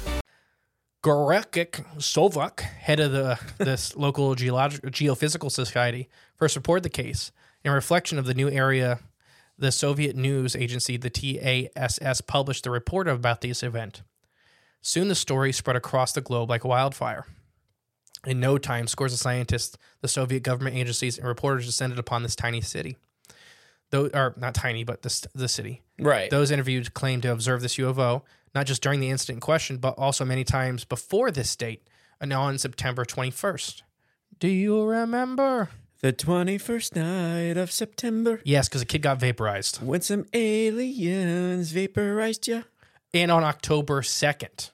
Gorekik 1.03 1.83
Sovak, 1.97 2.59
head 2.59 2.99
of 2.99 3.11
the 3.11 3.39
this 3.57 3.95
local 3.97 4.35
geologic 4.35 4.81
geophysical 4.83 5.51
society, 5.51 6.07
first 6.35 6.55
reported 6.55 6.83
the 6.83 6.89
case. 6.89 7.31
In 7.63 7.71
reflection 7.71 8.19
of 8.19 8.25
the 8.25 8.33
new 8.35 8.49
area, 8.49 8.99
the 9.57 9.71
Soviet 9.71 10.15
news 10.15 10.55
agency, 10.55 10.97
the 10.97 11.09
TASS, 11.09 12.21
published 12.21 12.63
the 12.63 12.71
report 12.71 13.07
about 13.07 13.41
this 13.41 13.63
event. 13.63 14.03
Soon 14.81 15.07
the 15.07 15.15
story 15.15 15.51
spread 15.51 15.75
across 15.75 16.13
the 16.13 16.21
globe 16.21 16.49
like 16.49 16.63
a 16.63 16.67
wildfire. 16.67 17.25
In 18.25 18.39
no 18.39 18.59
time, 18.59 18.87
scores 18.87 19.13
of 19.13 19.19
scientists, 19.19 19.77
the 20.01 20.07
Soviet 20.07 20.43
government 20.43 20.75
agencies, 20.75 21.17
and 21.17 21.27
reporters 21.27 21.65
descended 21.65 21.97
upon 21.97 22.21
this 22.21 22.35
tiny 22.35 22.61
city. 22.61 22.97
Though, 23.89 24.09
or 24.13 24.33
not 24.37 24.53
tiny, 24.53 24.83
but 24.83 25.01
the, 25.01 25.27
the 25.33 25.47
city. 25.47 25.81
Right. 25.99 26.29
Those 26.29 26.51
interviewed 26.51 26.93
claimed 26.93 27.23
to 27.23 27.31
observe 27.31 27.61
this 27.61 27.75
UFO, 27.75 28.21
not 28.53 28.65
just 28.65 28.81
during 28.81 28.99
the 28.99 29.09
incident 29.09 29.37
in 29.37 29.41
question, 29.41 29.77
but 29.77 29.95
also 29.97 30.25
many 30.25 30.43
times 30.43 30.83
before 30.85 31.31
this 31.31 31.55
date, 31.55 31.87
and 32.19 32.31
on 32.33 32.57
September 32.57 33.05
21st. 33.05 33.81
Do 34.39 34.47
you 34.47 34.83
remember? 34.83 35.69
the 36.01 36.11
21st 36.11 36.95
night 36.95 37.57
of 37.57 37.71
September 37.71 38.41
Yes, 38.43 38.67
because 38.67 38.81
a 38.81 38.85
kid 38.85 39.03
got 39.03 39.19
vaporized. 39.19 39.77
when 39.83 40.01
some 40.01 40.25
aliens 40.33 41.71
vaporized 41.71 42.47
you. 42.47 42.63
And 43.13 43.29
on 43.29 43.43
October 43.43 44.01
2nd. 44.01 44.71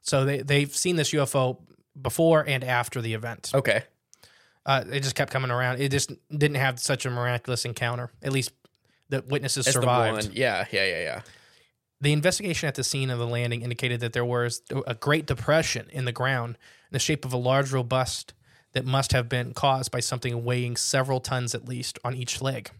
So 0.00 0.24
they, 0.24 0.38
they've 0.38 0.74
seen 0.74 0.96
this 0.96 1.10
UFO 1.10 1.58
before 2.00 2.44
and 2.48 2.64
after 2.64 3.02
the 3.02 3.12
event. 3.14 3.50
Okay. 3.54 3.82
Uh, 4.64 4.84
it 4.90 5.00
just 5.00 5.14
kept 5.14 5.30
coming 5.32 5.50
around. 5.50 5.80
It 5.80 5.90
just 5.90 6.12
didn't 6.30 6.56
have 6.56 6.80
such 6.80 7.04
a 7.04 7.10
miraculous 7.10 7.64
encounter. 7.64 8.10
At 8.22 8.32
least 8.32 8.52
the 9.10 9.22
witnesses 9.28 9.66
As 9.66 9.74
the 9.74 9.80
survived. 9.80 10.28
one. 10.28 10.34
Yeah, 10.34 10.64
yeah, 10.70 10.84
yeah, 10.86 11.00
yeah. 11.00 11.20
The 12.00 12.12
investigation 12.12 12.68
at 12.68 12.76
the 12.76 12.84
scene 12.84 13.10
of 13.10 13.18
the 13.18 13.26
landing 13.26 13.62
indicated 13.62 14.00
that 14.00 14.12
there 14.12 14.24
was 14.24 14.62
a 14.86 14.94
great 14.94 15.26
depression 15.26 15.88
in 15.90 16.04
the 16.04 16.12
ground 16.12 16.56
in 16.90 16.92
the 16.92 16.98
shape 16.98 17.24
of 17.24 17.32
a 17.32 17.36
large, 17.36 17.72
robust 17.72 18.34
that 18.72 18.84
must 18.84 19.12
have 19.12 19.28
been 19.28 19.52
caused 19.52 19.90
by 19.90 20.00
something 20.00 20.44
weighing 20.44 20.76
several 20.76 21.20
tons 21.20 21.54
at 21.54 21.66
least 21.68 21.98
on 22.04 22.14
each 22.14 22.40
leg. 22.40 22.70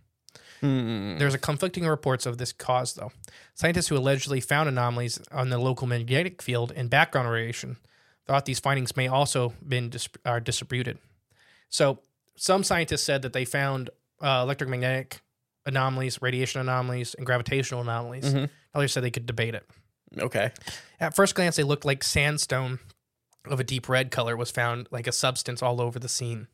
There's 1.18 1.34
a 1.34 1.38
conflicting 1.38 1.86
reports 1.86 2.26
of 2.26 2.38
this 2.38 2.52
cause, 2.52 2.94
though. 2.94 3.12
Scientists 3.54 3.88
who 3.88 3.96
allegedly 3.96 4.40
found 4.40 4.68
anomalies 4.68 5.20
on 5.32 5.50
the 5.50 5.58
local 5.58 5.86
magnetic 5.86 6.42
field 6.42 6.72
and 6.74 6.90
background 6.90 7.28
radiation 7.30 7.76
thought 8.26 8.44
these 8.44 8.58
findings 8.60 8.96
may 8.96 9.08
also 9.08 9.54
been 9.66 9.88
dis- 9.88 10.08
are 10.24 10.40
disputed. 10.40 10.98
So, 11.68 12.00
some 12.36 12.62
scientists 12.62 13.02
said 13.02 13.22
that 13.22 13.32
they 13.32 13.44
found 13.44 13.90
uh, 14.20 14.40
electromagnetic 14.42 15.20
anomalies, 15.66 16.20
radiation 16.22 16.60
anomalies, 16.60 17.14
and 17.14 17.24
gravitational 17.26 17.80
anomalies. 17.80 18.32
Others 18.74 18.92
said 18.92 19.02
they 19.02 19.10
could 19.10 19.26
debate 19.26 19.54
it. 19.54 19.68
Okay. 20.18 20.52
At 21.00 21.14
first 21.14 21.34
glance, 21.34 21.56
they 21.56 21.62
looked 21.62 21.84
like 21.84 22.02
sandstone 22.02 22.78
of 23.46 23.60
a 23.60 23.64
deep 23.64 23.88
red 23.88 24.10
color 24.10 24.36
was 24.36 24.50
found 24.50 24.88
like 24.90 25.06
a 25.06 25.12
substance 25.12 25.62
all 25.62 25.80
over 25.80 25.98
the 25.98 26.08
scene, 26.08 26.48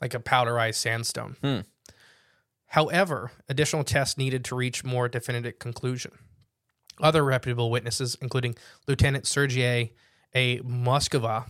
like 0.00 0.14
a 0.14 0.18
powderized 0.18 0.76
sandstone. 0.76 1.36
Hmm. 1.42 1.60
However, 2.68 3.30
additional 3.48 3.84
tests 3.84 4.18
needed 4.18 4.44
to 4.46 4.56
reach 4.56 4.84
more 4.84 5.08
definitive 5.08 5.58
conclusion. 5.58 6.12
Other 7.00 7.24
reputable 7.24 7.70
witnesses, 7.70 8.16
including 8.20 8.56
Lieutenant 8.86 9.26
Sergei 9.26 9.92
A. 10.34 10.58
Moskova, 10.60 11.46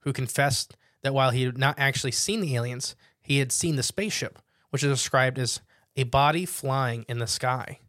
who 0.00 0.12
confessed 0.12 0.76
that 1.02 1.14
while 1.14 1.30
he 1.30 1.42
had 1.42 1.58
not 1.58 1.78
actually 1.78 2.12
seen 2.12 2.40
the 2.40 2.54
aliens, 2.56 2.94
he 3.20 3.38
had 3.38 3.52
seen 3.52 3.76
the 3.76 3.82
spaceship, 3.82 4.38
which 4.70 4.82
is 4.82 4.90
described 4.90 5.38
as 5.38 5.60
a 5.96 6.04
body 6.04 6.46
flying 6.46 7.04
in 7.08 7.18
the 7.18 7.26
sky, 7.26 7.80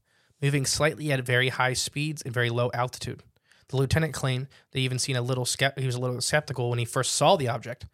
moving 0.41 0.65
slightly 0.65 1.11
at 1.11 1.23
very 1.23 1.49
high 1.49 1.73
speeds 1.73 2.21
and 2.21 2.33
very 2.33 2.49
low 2.49 2.71
altitude. 2.73 3.21
The 3.69 3.77
lieutenant 3.77 4.13
claimed 4.13 4.47
he 4.71 4.81
even 4.81 4.99
seen 4.99 5.15
a 5.15 5.21
little 5.21 5.47
he 5.77 5.85
was 5.85 5.95
a 5.95 5.99
little 5.99 6.19
skeptical 6.21 6.69
when 6.69 6.79
he 6.79 6.85
first 6.85 7.13
saw 7.13 7.35
the 7.35 7.47
object. 7.47 7.85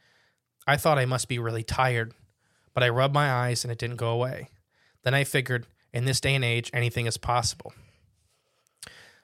I 0.66 0.76
thought 0.76 0.98
I 0.98 1.06
must 1.06 1.28
be 1.28 1.40
really 1.40 1.64
tired, 1.64 2.14
but 2.74 2.84
I 2.84 2.90
rubbed 2.90 3.14
my 3.14 3.32
eyes 3.32 3.64
and 3.64 3.72
it 3.72 3.78
didn't 3.78 3.98
go 3.98 4.10
away. 4.10 4.50
Then 5.04 5.14
I 5.14 5.24
figured, 5.24 5.68
in 5.94 6.06
this 6.06 6.20
day 6.20 6.36
and 6.36 6.44
age, 6.44 6.70
anything 6.74 7.06
is 7.06 7.18
possible. 7.18 7.74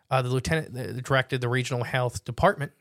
Uh, 0.10 0.22
the 0.22 0.30
lieutenant 0.30 1.04
directed 1.04 1.42
the 1.42 1.50
regional 1.50 1.84
health 1.84 2.24
department 2.24 2.72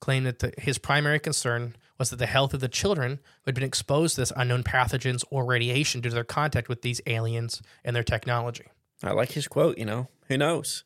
claimed 0.00 0.26
that 0.26 0.40
the, 0.40 0.52
his 0.58 0.78
primary 0.78 1.20
concern 1.20 1.76
was 1.96 2.10
that 2.10 2.16
the 2.16 2.26
health 2.26 2.52
of 2.52 2.60
the 2.60 2.68
children 2.68 3.12
who 3.12 3.46
had 3.46 3.54
been 3.54 3.62
exposed 3.62 4.16
to 4.16 4.22
this 4.22 4.32
unknown 4.36 4.64
pathogens 4.64 5.24
or 5.30 5.44
radiation 5.44 6.00
due 6.00 6.08
to 6.08 6.14
their 6.14 6.24
contact 6.24 6.68
with 6.68 6.82
these 6.82 7.00
aliens 7.06 7.62
and 7.84 7.94
their 7.94 8.02
technology. 8.02 8.66
I 9.02 9.12
like 9.12 9.32
his 9.32 9.48
quote. 9.48 9.78
You 9.78 9.84
know, 9.84 10.08
who 10.28 10.38
knows? 10.38 10.84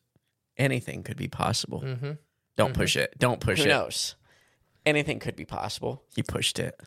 Anything 0.57 1.02
could 1.02 1.16
be 1.16 1.29
possible. 1.29 1.83
Mm-hmm. 1.83 2.12
Don't 2.57 2.74
push 2.74 2.96
it. 2.96 3.14
Don't 3.18 3.40
push 3.40 3.59
Who 3.59 3.64
it. 3.64 3.72
Who 3.72 3.79
knows? 3.79 4.16
Anything 4.87 5.18
could 5.18 5.37
be 5.37 5.44
possible. 5.44 6.02
He 6.14 6.22
pushed 6.22 6.59
it. 6.59 6.81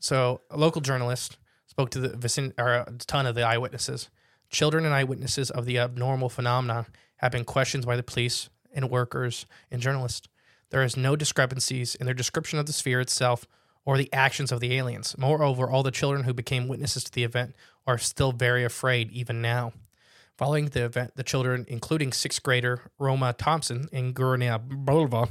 So, 0.00 0.40
a 0.50 0.56
local 0.56 0.80
journalist 0.80 1.38
spoke 1.66 1.90
to 1.90 2.00
the 2.00 2.08
vicin- 2.10 2.54
or 2.58 2.72
a 2.72 2.92
ton 3.06 3.26
of 3.26 3.34
the 3.34 3.42
eyewitnesses. 3.42 4.08
Children 4.50 4.84
and 4.84 4.94
eyewitnesses 4.94 5.50
of 5.50 5.64
the 5.64 5.78
abnormal 5.78 6.28
phenomena 6.28 6.86
have 7.16 7.32
been 7.32 7.44
questioned 7.44 7.86
by 7.86 7.96
the 7.96 8.02
police 8.02 8.48
and 8.72 8.90
workers 8.90 9.46
and 9.70 9.80
journalists. 9.80 10.28
There 10.70 10.82
is 10.82 10.96
no 10.96 11.16
discrepancies 11.16 11.94
in 11.94 12.06
their 12.06 12.14
description 12.14 12.58
of 12.58 12.66
the 12.66 12.72
sphere 12.72 13.00
itself 13.00 13.46
or 13.84 13.96
the 13.96 14.12
actions 14.12 14.50
of 14.50 14.60
the 14.60 14.76
aliens. 14.76 15.14
Moreover, 15.18 15.70
all 15.70 15.82
the 15.82 15.90
children 15.90 16.24
who 16.24 16.34
became 16.34 16.68
witnesses 16.68 17.04
to 17.04 17.12
the 17.12 17.24
event 17.24 17.54
are 17.86 17.98
still 17.98 18.32
very 18.32 18.64
afraid 18.64 19.10
even 19.12 19.40
now. 19.42 19.72
Following 20.36 20.66
the 20.66 20.84
event, 20.84 21.12
the 21.14 21.22
children, 21.22 21.64
including 21.68 22.12
sixth 22.12 22.42
grader 22.42 22.82
Roma 22.98 23.32
Thompson 23.32 23.88
and 23.92 24.14
Gurnia 24.14 24.58
Bolva, 24.58 25.28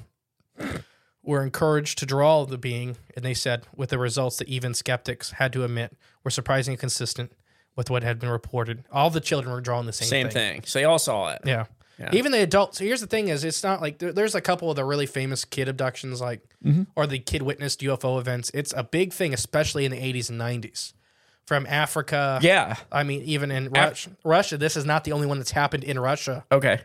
were 1.22 1.44
encouraged 1.44 1.98
to 2.00 2.06
draw 2.06 2.46
the 2.46 2.58
being, 2.58 2.98
and 3.16 3.24
they 3.24 3.34
said, 3.34 3.66
with 3.76 3.90
the 3.90 3.98
results 3.98 4.38
that 4.38 4.48
even 4.48 4.74
skeptics 4.74 5.32
had 5.32 5.52
to 5.54 5.64
admit 5.64 5.96
were 6.24 6.32
surprisingly 6.32 6.78
consistent 6.78 7.32
with 7.76 7.90
what 7.90 8.04
had 8.04 8.20
been 8.20 8.30
reported. 8.30 8.84
All 8.92 9.10
the 9.10 9.20
children 9.22 9.54
were 9.54 9.62
drawing 9.62 9.86
the 9.88 9.94
same, 9.94 10.08
thing. 10.10 10.26
Same 10.26 10.32
thing. 10.32 10.62
So 10.66 10.80
they 10.80 10.86
all 10.86 11.00
saw 11.00 11.34
it. 11.34 11.42
Yeah. 11.46 11.66
Yeah. 12.00 12.10
Even 12.12 12.32
the 12.32 12.42
adults. 12.42 12.80
So 12.80 12.86
here's 12.86 13.02
the 13.02 13.08
thing: 13.08 13.28
is 13.28 13.44
it's 13.44 13.64
not 13.64 13.80
like 13.80 14.00
there, 14.00 14.12
there's 14.12 14.34
a 14.36 14.42
couple 14.42 14.70
of 14.70 14.76
the 14.76 14.84
really 14.84 15.06
famous 15.06 15.46
kid 15.46 15.68
abductions, 15.68 16.20
like 16.22 16.42
Mm-hmm. 16.66 16.84
or 16.96 17.06
the 17.06 17.20
kid 17.20 17.42
witnessed 17.42 17.82
UFO 17.82 18.18
events. 18.20 18.50
It's 18.54 18.74
a 18.76 18.84
big 18.86 19.12
thing, 19.12 19.34
especially 19.34 19.84
in 19.84 19.92
the 19.92 19.98
80s 19.98 20.30
and 20.30 20.40
90s, 20.40 20.94
from 21.46 21.66
Africa. 21.68 22.40
Yeah. 22.42 22.76
I 22.92 23.04
mean, 23.04 23.22
even 23.24 23.52
in 23.52 23.70
Russia, 23.70 24.12
Russia. 24.24 24.58
This 24.58 24.76
is 24.78 24.86
not 24.86 25.04
the 25.04 25.12
only 25.12 25.28
one 25.28 25.38
that's 25.40 25.52
happened 25.52 25.84
in 25.84 26.00
Russia. 26.00 26.46
Okay. 26.52 26.82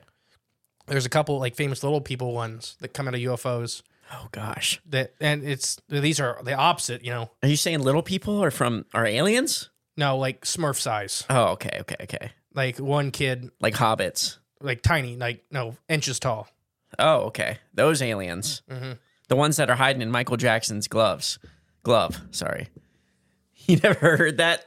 There's 0.87 1.07
a 1.07 1.11
couple 1.11 1.39
like 1.39 1.55
famous 1.55 1.83
little 1.83 2.01
people 2.01 2.33
ones 2.33 2.77
that 2.81 2.95
come 2.95 3.09
out 3.09 3.15
of 3.15 3.21
UFOs. 3.21 3.83
Oh 4.13 4.29
gosh. 4.33 4.81
That 4.87 5.13
and 5.21 5.45
it's 5.45 5.77
these 5.89 6.19
are 6.19 6.41
the 6.43 6.55
opposite. 6.55 7.05
You 7.05 7.11
know, 7.11 7.31
Are 7.43 7.49
you 7.49 7.57
saying 7.57 7.81
little 7.81 8.03
people 8.03 8.43
are 8.43 8.51
from 8.51 8.87
are 8.95 9.05
aliens? 9.07 9.71
no, 9.97 10.17
like 10.17 10.43
Smurf 10.45 10.77
size. 10.77 11.25
Oh, 11.29 11.49
okay, 11.55 11.79
okay, 11.81 11.97
okay. 12.03 12.31
Like 12.55 12.79
one 12.79 13.11
kid, 13.11 13.51
Like 13.61 13.75
hobbits. 13.75 14.39
like 14.61 14.81
tiny, 14.81 15.17
like 15.17 15.45
no 15.51 15.77
inches 15.89 16.19
tall. 16.21 16.49
Oh, 16.99 17.23
okay. 17.27 17.59
Those 17.75 18.01
aliens. 18.01 18.63
Mm-hmm. 18.71 18.93
The 19.29 19.37
ones 19.37 19.57
that 19.57 19.69
are 19.69 19.77
hiding 19.77 20.01
in 20.01 20.11
Michael 20.11 20.37
Jackson's 20.39 20.89
gloves. 20.89 21.39
Glove, 21.83 22.19
sorry. 22.31 22.69
You 23.73 23.77
never 23.83 24.17
heard 24.17 24.39
that? 24.39 24.65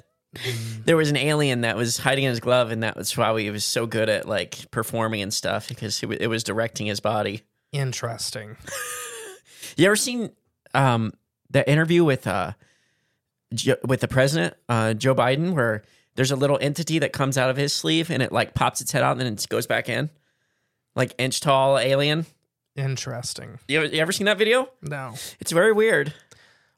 There 0.86 0.96
was 0.96 1.10
an 1.10 1.18
alien 1.18 1.62
that 1.62 1.76
was 1.76 1.98
hiding 1.98 2.24
in 2.24 2.30
his 2.30 2.40
glove, 2.40 2.72
and 2.72 2.84
that 2.84 2.96
was 2.96 3.18
why 3.18 3.38
he 3.42 3.50
was 3.50 3.66
so 3.66 3.86
good 3.88 4.08
at 4.10 4.28
like 4.28 4.70
performing 4.72 5.22
and 5.22 5.34
stuff 5.34 5.68
because 5.68 6.02
it, 6.04 6.06
wa- 6.06 6.16
it 6.20 6.28
was 6.28 6.44
directing 6.44 6.86
his 6.88 7.00
body. 7.00 7.42
Interesting. 7.72 8.58
You 9.78 9.86
ever 9.86 9.96
seen 9.96 10.32
um, 10.74 11.14
the 11.50 11.68
interview 11.70 12.04
with 12.04 12.28
uh, 12.28 12.52
Jo- 13.54 13.78
with 13.86 14.02
the 14.02 14.08
president, 14.08 14.54
uh, 14.68 14.94
Joe 14.94 15.16
Biden, 15.16 15.54
where 15.54 15.84
there's 16.16 16.32
a 16.32 16.36
little 16.36 16.58
entity 16.60 17.00
that 17.00 17.14
comes 17.14 17.38
out 17.38 17.50
of 17.50 17.56
his 17.56 17.72
sleeve 17.72 18.12
and 18.12 18.22
it 18.22 18.34
like 18.34 18.54
pops 18.54 18.82
its 18.82 18.92
head 18.92 19.02
out 19.02 19.12
and 19.14 19.22
then 19.22 19.28
it 19.34 19.46
goes 19.50 19.68
back 19.68 19.88
in, 19.88 20.10
like 20.96 21.16
inch 21.18 21.40
tall 21.40 21.78
alien. 21.80 22.26
Interesting. 22.76 23.60
You 23.70 23.84
ever, 23.84 23.96
you 23.96 24.02
ever 24.02 24.12
seen 24.12 24.26
that 24.26 24.38
video? 24.38 24.70
No. 24.82 25.14
It's 25.40 25.52
very 25.54 25.72
weird. 25.72 26.14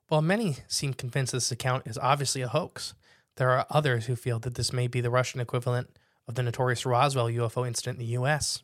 While 0.07 0.21
many 0.21 0.57
seem 0.67 0.93
convinced 0.93 1.31
this 1.31 1.51
account 1.51 1.87
is 1.87 1.97
obviously 1.97 2.41
a 2.41 2.47
hoax, 2.47 2.93
there 3.37 3.49
are 3.49 3.65
others 3.69 4.05
who 4.05 4.15
feel 4.15 4.39
that 4.39 4.55
this 4.55 4.71
may 4.73 4.87
be 4.87 5.01
the 5.01 5.09
Russian 5.09 5.39
equivalent 5.39 5.89
of 6.27 6.35
the 6.35 6.43
notorious 6.43 6.85
Roswell 6.85 7.27
UFO 7.27 7.65
incident 7.67 7.99
in 7.99 8.05
the 8.05 8.11
U.S. 8.13 8.61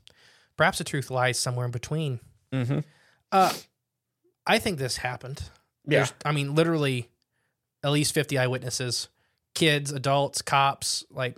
Perhaps 0.58 0.78
the 0.78 0.84
truth 0.84 1.10
lies 1.10 1.40
somewhere 1.40 1.66
in 1.66 1.72
between. 1.72 2.20
Mm-hmm. 2.54 2.80
Uh, 3.32 3.54
I 4.46 4.60
think 4.60 4.78
this 4.78 4.98
happened. 4.98 5.44
Yeah. 5.86 6.00
There's- 6.00 6.14
I 6.26 6.32
mean, 6.32 6.56
literally, 6.56 7.10
at 7.84 7.92
least 7.92 8.14
fifty 8.14 8.38
eyewitnesses, 8.38 9.08
kids, 9.56 9.92
adults, 9.92 10.42
cops, 10.42 11.04
like, 11.10 11.38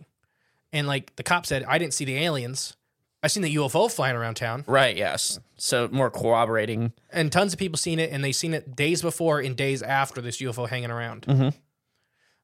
and 0.74 0.88
like 0.88 1.16
the 1.16 1.24
cop 1.24 1.46
said, 1.46 1.64
I 1.64 1.78
didn't 1.78 1.94
see 1.94 2.06
the 2.06 2.18
aliens. 2.18 2.76
I 3.24 3.28
seen 3.28 3.44
the 3.44 3.56
UFO 3.56 3.92
flying 3.92 4.16
around 4.16 4.36
town, 4.36 4.64
Right. 4.68 4.96
Yes. 4.98 5.40
So 5.58 5.88
more 5.92 6.10
corroborating. 6.10 6.92
and 7.12 7.32
tons 7.32 7.54
of 7.54 7.60
people 7.60 7.78
seen 7.78 8.00
it, 8.00 8.12
and 8.12 8.24
they 8.24 8.32
seen 8.32 8.54
it 8.54 8.76
days 8.76 9.02
before 9.04 9.40
and 9.40 9.56
days 9.56 9.84
after 9.84 10.22
this 10.22 10.42
UFO 10.42 10.68
hanging 10.68 10.90
around. 10.92 11.24
Mhm. 11.28 11.54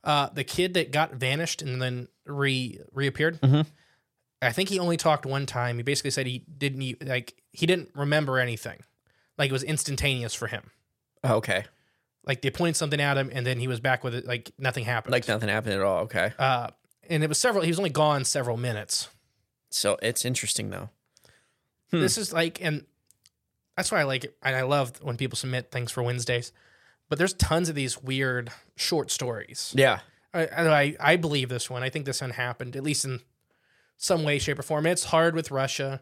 Uh, 0.04 0.30
the 0.34 0.44
kid 0.44 0.74
that 0.76 0.92
got 0.92 1.14
vanished 1.16 1.62
and 1.62 1.82
then 1.82 2.08
re 2.26 2.80
reappeared. 2.94 3.42
Mhm. 3.42 3.66
I 4.42 4.52
think 4.52 4.70
he 4.70 4.78
only 4.80 4.98
talked 4.98 5.26
one 5.26 5.46
time. 5.48 5.78
He 5.78 5.84
basically 5.84 6.12
said 6.12 6.28
he 6.28 6.40
didn't 6.58 7.04
like 7.08 7.34
he 7.52 7.66
didn't 7.66 7.90
remember 7.96 8.38
anything, 8.40 8.84
like 9.38 9.50
it 9.50 9.54
was 9.54 9.64
instantaneous 9.64 10.34
for 10.36 10.48
him. 10.48 10.70
Okay. 11.26 11.66
Like 12.24 12.42
they 12.44 12.52
pointed 12.52 12.76
something 12.76 13.02
at 13.02 13.18
him, 13.18 13.32
and 13.34 13.48
then 13.48 13.60
he 13.60 13.68
was 13.68 13.80
back 13.80 14.04
with 14.04 14.14
it. 14.14 14.26
Like 14.28 14.52
nothing 14.60 14.86
happened. 14.86 15.12
Like 15.14 15.28
nothing 15.28 15.50
happened 15.50 15.74
at 15.74 15.82
all. 15.82 16.02
Okay. 16.04 16.34
uh, 16.38 16.70
and 17.10 17.24
it 17.24 17.28
was 17.30 17.40
several. 17.40 17.64
He 17.64 17.70
was 17.72 17.80
only 17.80 17.90
gone 17.90 18.24
several 18.26 18.58
minutes. 18.58 19.10
So 19.70 19.98
it's 20.02 20.26
interesting 20.26 20.70
though. 20.70 20.90
Hmm. 21.92 22.02
This 22.02 22.18
is 22.18 22.34
like, 22.34 22.62
and 22.62 22.86
that's 23.76 23.92
why 23.92 24.00
I 24.02 24.04
like 24.04 24.24
it. 24.26 24.36
And 24.44 24.56
I 24.56 24.62
love 24.64 24.94
when 25.02 25.18
people 25.18 25.38
submit 25.38 25.72
things 25.72 25.92
for 25.92 26.04
Wednesdays. 26.04 26.52
But 27.10 27.18
there's 27.18 27.34
tons 27.34 27.70
of 27.70 27.76
these 27.76 28.02
weird 28.02 28.52
short 28.76 29.12
stories. 29.12 29.74
Yeah. 29.76 30.00
I, 30.34 30.46
I 30.48 30.96
I 31.00 31.16
believe 31.16 31.48
this 31.50 31.70
one. 31.70 31.82
I 31.84 31.90
think 31.90 32.06
this 32.06 32.20
one 32.22 32.32
happened 32.32 32.76
at 32.76 32.84
least 32.84 33.06
in 33.06 33.22
some 33.98 34.24
way, 34.24 34.40
shape, 34.40 34.60
or 34.60 34.64
form. 34.64 34.86
It's 34.86 35.06
hard 35.06 35.34
with 35.36 35.50
Russia. 35.50 36.02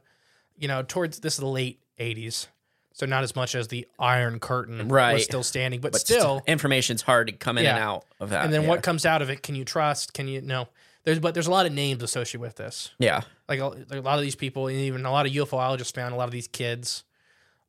You 0.57 0.67
know, 0.67 0.81
towards 0.81 1.19
this 1.19 1.33
is 1.35 1.39
the 1.39 1.45
late 1.45 1.79
'80s, 1.99 2.47
so 2.91 3.05
not 3.05 3.23
as 3.23 3.35
much 3.35 3.53
as 3.55 3.67
the 3.67 3.87
Iron 3.99 4.39
Curtain 4.39 4.87
Right. 4.89 5.13
was 5.13 5.23
still 5.23 5.43
standing, 5.43 5.79
but, 5.79 5.91
But 5.91 6.01
still. 6.01 6.41
information's 6.47 7.03
hard 7.03 7.27
to 7.27 7.33
come 7.33 7.57
in 7.59 7.65
and 7.67 7.77
out 7.77 8.05
of 8.19 8.31
that. 8.31 8.43
and 8.45 8.53
then 8.53 8.63
yeah. 8.63 8.67
what 8.69 8.81
comes 8.81 9.05
out 9.05 9.21
of 9.21 9.29
it? 9.29 9.43
Can 9.43 9.53
you 9.55 9.63
trust? 9.63 10.13
Can 10.13 10.27
you 10.27 10.41
no? 10.41 10.69
There's 11.03 11.19
but 11.19 11.33
there's 11.35 11.47
a 11.47 11.51
lot 11.51 11.67
of 11.67 11.71
names 11.71 12.01
associated 12.01 12.41
with 12.41 12.55
this. 12.55 12.89
Yeah. 12.97 13.21
Like 13.47 13.59
a, 13.59 13.65
like 13.67 13.91
a 13.91 14.01
lot 14.01 14.17
of 14.17 14.23
these 14.23 14.35
people, 14.35 14.67
and 14.67 14.77
even 14.77 15.05
a 15.05 15.11
lot 15.11 15.25
of 15.25 15.31
UFOologists 15.31 15.93
found 15.93 16.13
a 16.13 16.17
lot 16.17 16.25
of 16.25 16.31
these 16.31 16.47
kids 16.47 17.03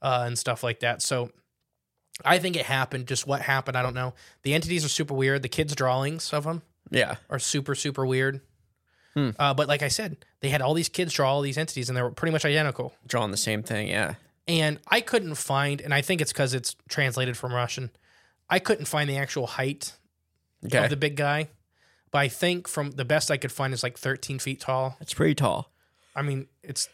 uh, 0.03 0.25
and 0.27 0.39
stuff 0.39 0.63
like 0.63 0.81
that. 0.81 1.03
So 1.03 1.31
I 2.25 2.39
think 2.39 2.57
it 2.57 2.67
happened. 2.67 3.07
Just 3.07 3.27
what 3.27 3.43
happened, 3.43 3.77
I 3.77 3.83
don't 3.83 3.95
know. 3.95 4.15
The 4.43 4.55
entities 4.55 4.85
are 4.85 4.89
super 4.89 5.15
weird. 5.15 5.43
The 5.43 5.49
kids' 5.49 5.75
drawings 5.75 6.33
of 6.33 6.45
them 6.45 6.63
Yeah. 6.91 7.17
are 7.31 7.39
super 7.39 7.75
super 7.75 8.07
weird. 8.07 8.41
Hmm. 9.15 9.31
Uh, 9.39 9.55
but 9.55 9.67
like 9.69 9.83
I 9.83 9.89
said, 9.89 10.19
they 10.41 10.51
had 10.51 10.61
all 10.63 10.75
these 10.75 10.89
kids 10.91 11.13
draw 11.15 11.33
all 11.33 11.41
these 11.43 11.57
entities, 11.59 11.89
and 11.89 11.97
they 11.97 12.03
were 12.03 12.11
pretty 12.11 12.33
much 12.33 12.45
identical. 12.45 12.95
Drawing 13.07 13.31
the 13.31 13.37
same 13.39 13.63
thing. 13.63 13.89
Yeah. 13.89 14.15
And 14.49 14.79
I 14.89 15.01
couldn't 15.01 15.35
find, 15.37 15.81
and 15.81 15.93
I 15.95 16.03
think 16.03 16.21
it's 16.21 16.33
because 16.33 16.55
it's 16.55 16.77
translated 16.89 17.37
from 17.37 17.53
Russian. 17.53 17.91
I 18.49 18.59
couldn't 18.61 18.85
find 18.87 19.09
the 19.11 19.17
actual 19.17 19.47
height 19.47 19.93
Okay. 20.65 20.85
of 20.85 20.91
the 20.91 20.97
big 20.97 21.17
guy, 21.17 21.49
but 22.17 22.21
I 22.21 22.29
think 22.29 22.67
from 22.67 22.93
the 22.93 23.05
best 23.05 23.31
I 23.31 23.37
could 23.37 23.53
find 23.53 23.75
is 23.75 23.83
like 23.83 23.99
13 23.99 24.39
feet 24.39 24.59
tall. 24.59 24.97
It's 25.03 25.13
pretty 25.13 25.35
tall. 25.35 25.71
I 26.15 26.23
mean, 26.23 26.47
it's 26.63 26.89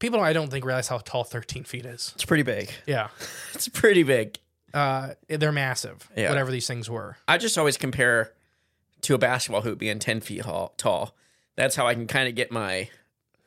people 0.00 0.20
I 0.20 0.34
don't 0.34 0.50
think 0.50 0.66
realize 0.66 0.86
how 0.86 0.98
tall 0.98 1.24
13 1.24 1.64
feet 1.64 1.86
is. 1.86 2.12
It's 2.14 2.26
pretty 2.26 2.42
big. 2.42 2.70
Yeah. 2.86 3.08
It's 3.54 3.68
pretty 3.68 4.02
big. 4.02 4.38
Uh, 4.74 5.14
they're 5.30 5.50
massive, 5.50 6.10
Yeah. 6.14 6.28
whatever 6.28 6.50
these 6.50 6.66
things 6.66 6.90
were. 6.90 7.16
I 7.26 7.38
just 7.38 7.56
always 7.56 7.78
compare 7.78 8.34
to 9.00 9.14
a 9.14 9.18
basketball 9.18 9.62
hoop 9.62 9.78
being 9.78 9.98
10 9.98 10.20
feet 10.20 10.42
tall. 10.76 11.16
That's 11.56 11.74
how 11.74 11.86
I 11.86 11.94
can 11.94 12.06
kind 12.06 12.28
of 12.28 12.34
get 12.34 12.52
my 12.52 12.90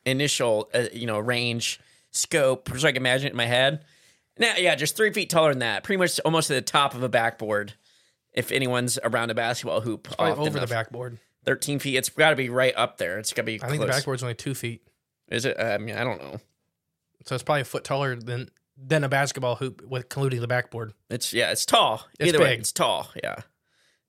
initial, 0.04 0.68
uh, 0.74 0.86
you 0.92 1.06
know, 1.06 1.20
range 1.20 1.78
scope, 2.10 2.68
so 2.76 2.88
I 2.88 2.90
can 2.90 3.02
imagine 3.02 3.28
it 3.28 3.30
in 3.30 3.36
my 3.36 3.46
head. 3.46 3.84
Now, 4.36 4.54
yeah, 4.56 4.74
just 4.74 4.96
three 4.96 5.12
feet 5.12 5.30
taller 5.30 5.50
than 5.50 5.60
that. 5.60 5.84
Pretty 5.84 5.98
much 5.98 6.18
almost 6.24 6.48
to 6.48 6.54
the 6.54 6.60
top 6.60 6.94
of 6.96 7.04
a 7.04 7.08
backboard. 7.08 7.74
If 8.32 8.50
anyone's 8.52 8.98
around 9.04 9.30
a 9.30 9.34
basketball 9.34 9.80
hoop, 9.82 10.08
often 10.18 10.46
over 10.46 10.58
the 10.60 10.66
backboard. 10.66 11.18
13 11.44 11.78
feet. 11.80 11.96
It's 11.96 12.08
got 12.08 12.30
to 12.30 12.36
be 12.36 12.48
right 12.48 12.72
up 12.76 12.98
there. 12.98 13.18
It's 13.18 13.32
got 13.32 13.42
to 13.42 13.46
be 13.46 13.54
I 13.54 13.58
close. 13.58 13.70
think 13.72 13.80
the 13.82 13.88
backboard's 13.88 14.22
only 14.22 14.34
two 14.34 14.54
feet. 14.54 14.82
Is 15.30 15.44
it? 15.44 15.58
I 15.58 15.78
mean, 15.78 15.96
I 15.96 16.04
don't 16.04 16.22
know. 16.22 16.38
So 17.26 17.34
it's 17.34 17.44
probably 17.44 17.62
a 17.62 17.64
foot 17.64 17.84
taller 17.84 18.16
than 18.16 18.50
than 18.76 19.04
a 19.04 19.08
basketball 19.08 19.56
hoop 19.56 19.82
with 19.82 20.02
including 20.04 20.40
the 20.40 20.46
backboard. 20.48 20.92
It's 21.10 21.32
yeah, 21.32 21.50
it's 21.50 21.66
tall. 21.66 22.06
It's 22.18 22.28
Either 22.28 22.38
way, 22.42 22.52
big. 22.52 22.60
it's 22.60 22.72
tall. 22.72 23.08
Yeah, 23.22 23.36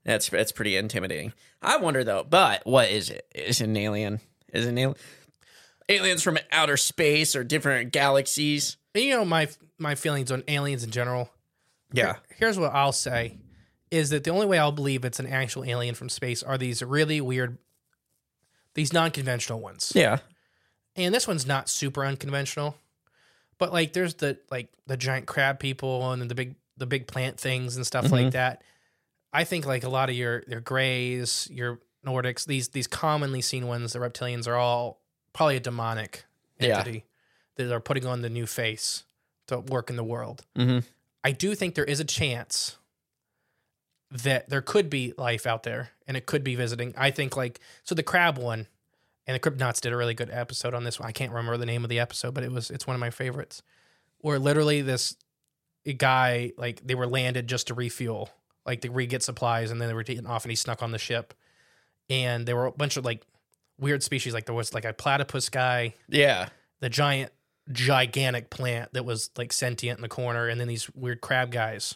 that's 0.06 0.30
that's 0.30 0.52
pretty 0.52 0.78
intimidating. 0.78 1.34
I 1.62 1.78
wonder 1.78 2.04
though, 2.04 2.24
but 2.24 2.62
what 2.66 2.90
is 2.90 3.10
it? 3.10 3.26
Is 3.36 3.62
it 3.62 3.66
an 3.66 3.78
alien? 3.78 4.20
Is 4.54 4.66
it 4.66 4.70
an 4.70 4.78
alien? 4.78 4.98
Aliens 5.90 6.24
from 6.24 6.38
outer 6.52 6.78
space 6.78 7.36
or 7.36 7.44
different 7.44 7.92
galaxies? 7.92 8.78
You 8.94 9.10
know 9.16 9.26
my 9.26 9.48
my 9.78 9.96
feelings 9.96 10.32
on 10.32 10.44
aliens 10.48 10.84
in 10.84 10.92
general. 10.92 11.30
Here- 11.94 12.20
here's 12.38 12.58
what 12.58 12.74
I'll 12.74 12.92
say: 12.94 13.38
is 13.93 14.10
that 14.10 14.23
the 14.23 14.32
only 14.32 14.45
way 14.47 14.58
I'll 14.58 14.71
believe 14.71 15.06
it's 15.06 15.19
an 15.19 15.27
actual 15.27 15.63
alien 15.63 15.93
from 15.95 16.10
space 16.10 16.41
are 16.41 16.58
these 16.58 16.82
really 16.82 17.21
weird, 17.21 17.58
these 18.73 18.91
non-conventional 18.93 19.60
ones. 19.60 19.91
yeah, 19.95 20.17
and 20.95 21.13
this 21.13 21.27
one's 21.27 21.45
not 21.45 21.69
super 21.69 22.06
unconventional 22.06 22.75
but 23.60 23.71
like 23.71 23.93
there's 23.93 24.15
the 24.15 24.38
like 24.51 24.67
the 24.88 24.97
giant 24.97 25.25
crab 25.27 25.60
people 25.60 26.12
and 26.12 26.29
the 26.29 26.36
big 26.36 26.56
the 26.77 26.86
big 26.88 27.08
plant 27.08 27.39
things 27.39 27.75
and 27.75 27.86
stuff 27.86 28.12
like 28.12 28.32
that 28.32 28.62
i 29.32 29.43
think 29.43 29.65
like 29.65 29.84
a 29.84 29.89
lot 29.89 30.10
of 30.10 30.15
your 30.15 30.43
your 30.47 30.60
grays 30.60 31.47
your 31.51 31.79
nordics 32.06 32.45
these 32.45 32.69
these 32.69 32.88
commonly 32.88 33.41
seen 33.41 33.67
ones 33.67 33.93
the 33.93 33.99
reptilians 33.99 34.47
are 34.47 34.56
all 34.56 34.99
probably 35.34 35.56
a 35.56 35.60
demonic 35.60 36.25
Yeah. 36.60 36.79
entity 36.79 37.06
that 37.56 37.71
are 37.71 37.79
putting 37.79 38.06
on 38.06 38.21
the 38.21 38.29
new 38.29 38.45
face 38.47 39.03
to 39.47 39.60
work 39.60 39.89
in 39.89 39.95
the 39.95 40.03
world 40.03 40.43
Mhm. 40.58 40.84
i 41.23 41.32
do 41.32 41.56
think 41.56 41.75
there 41.75 41.86
is 41.86 41.99
a 41.99 42.06
chance 42.06 42.77
that 44.13 44.49
there 44.49 44.62
could 44.62 44.89
be 44.89 45.13
life 45.17 45.45
out 45.47 45.63
there 45.63 45.89
and 46.08 46.15
it 46.15 46.26
could 46.26 46.43
be 46.43 46.56
visiting 46.56 46.93
i 46.97 47.10
think 47.10 47.36
like 47.36 47.60
so 47.84 47.95
the 47.95 48.04
crab 48.04 48.38
one 48.38 48.67
and 49.26 49.36
the 49.36 49.39
Cryptonauts 49.39 49.82
did 49.82 49.93
a 49.93 49.97
really 49.97 50.13
good 50.13 50.30
episode 50.30 50.73
on 50.73 50.84
this 50.84 50.99
one. 50.99 51.08
I 51.08 51.12
can't 51.12 51.32
remember 51.32 51.58
the 51.58 51.65
name 51.65 51.84
of 51.84 51.89
the 51.89 51.99
episode, 51.99 52.34
but 52.34 52.43
it 52.43 52.52
was 52.52 52.69
it's 52.69 52.86
one 52.86 52.95
of 52.95 52.99
my 52.99 53.10
favorites. 53.10 53.62
Where 54.19 54.39
literally 54.39 54.82
this 54.82 55.15
guy 55.97 56.52
like 56.58 56.86
they 56.86 56.95
were 56.95 57.08
landed 57.08 57.47
just 57.47 57.67
to 57.67 57.73
refuel, 57.73 58.30
like 58.65 58.82
to 58.82 58.91
re 58.91 59.06
get 59.06 59.23
supplies, 59.23 59.71
and 59.71 59.80
then 59.80 59.88
they 59.88 59.93
were 59.93 60.04
taken 60.04 60.26
off, 60.26 60.43
and 60.43 60.52
he 60.52 60.56
snuck 60.56 60.82
on 60.84 60.91
the 60.91 60.97
ship. 60.97 61.34
And 62.10 62.45
there 62.45 62.56
were 62.56 62.65
a 62.65 62.71
bunch 62.71 62.97
of 62.97 63.06
like 63.06 63.23
weird 63.80 64.04
species, 64.04 64.34
like 64.34 64.45
there 64.45 64.56
was 64.56 64.73
like 64.73 64.86
a 64.86 64.93
platypus 64.93 65.49
guy, 65.49 65.93
yeah, 66.10 66.49
the 66.80 66.89
giant 66.89 67.32
gigantic 67.71 68.49
plant 68.49 68.91
that 68.93 69.06
was 69.06 69.30
like 69.38 69.54
sentient 69.54 69.97
in 69.99 70.02
the 70.02 70.10
corner, 70.10 70.47
and 70.47 70.60
then 70.60 70.67
these 70.67 70.89
weird 70.91 71.21
crab 71.21 71.52
guys. 71.52 71.95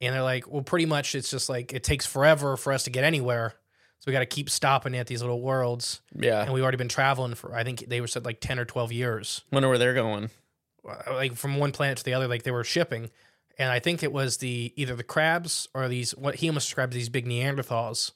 And 0.00 0.14
they're 0.14 0.22
like, 0.22 0.48
well, 0.48 0.62
pretty 0.62 0.86
much 0.86 1.14
it's 1.14 1.30
just 1.30 1.48
like 1.48 1.72
it 1.72 1.82
takes 1.82 2.06
forever 2.06 2.56
for 2.56 2.72
us 2.72 2.84
to 2.84 2.90
get 2.90 3.04
anywhere. 3.04 3.54
So 3.98 4.04
we 4.06 4.12
got 4.12 4.20
to 4.20 4.26
keep 4.26 4.48
stopping 4.48 4.94
at 4.96 5.08
these 5.08 5.22
little 5.22 5.40
worlds 5.40 6.00
yeah. 6.14 6.42
and 6.44 6.52
we've 6.52 6.62
already 6.62 6.76
been 6.76 6.88
traveling 6.88 7.34
for 7.34 7.52
I 7.52 7.64
think 7.64 7.80
they 7.88 8.00
were 8.00 8.06
said 8.06 8.24
like 8.24 8.40
ten 8.40 8.58
or 8.60 8.64
twelve 8.64 8.92
years, 8.92 9.42
Wonder 9.50 9.68
where 9.68 9.76
they're 9.78 9.94
going. 9.94 10.30
Uh, 10.88 11.14
like 11.14 11.34
from 11.34 11.56
one 11.56 11.72
planet 11.72 11.98
to 11.98 12.04
the 12.04 12.14
other, 12.14 12.28
like 12.28 12.44
they 12.44 12.52
were 12.52 12.62
shipping, 12.62 13.10
and 13.58 13.70
I 13.72 13.80
think 13.80 14.04
it 14.04 14.12
was 14.12 14.36
the 14.36 14.72
either 14.76 14.94
the 14.94 15.02
crabs 15.02 15.66
or 15.74 15.88
these 15.88 16.12
what 16.12 16.36
he 16.36 16.48
almost 16.48 16.68
described 16.68 16.92
as 16.92 16.96
these 16.96 17.08
big 17.08 17.26
Neanderthals, 17.26 18.12